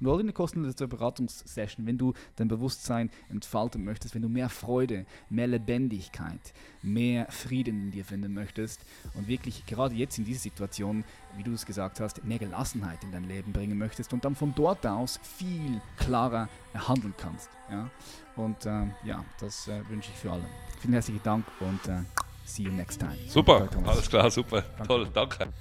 [0.00, 4.48] und hol dir eine kostenlose Beratungssession, wenn du dein Bewusstsein entfalten möchtest, wenn du mehr
[4.48, 8.80] Freude, mehr Lebendigkeit, mehr Frieden in dir finden möchtest
[9.14, 11.04] und wirklich gerade jetzt in dieser Situation,
[11.36, 14.54] wie du es gesagt hast, mehr Gelassenheit in dein Leben bringen möchtest und dann von
[14.54, 17.50] dort aus viel klarer handeln kannst.
[17.70, 17.90] Ja?
[18.36, 20.44] Und ähm, ja, das äh, wünsche ich für alle.
[20.80, 22.02] Vielen herzlichen Dank und äh,
[22.44, 23.16] see you next time.
[23.28, 24.86] Super, alles klar, super, danke.
[24.86, 25.52] toll, danke.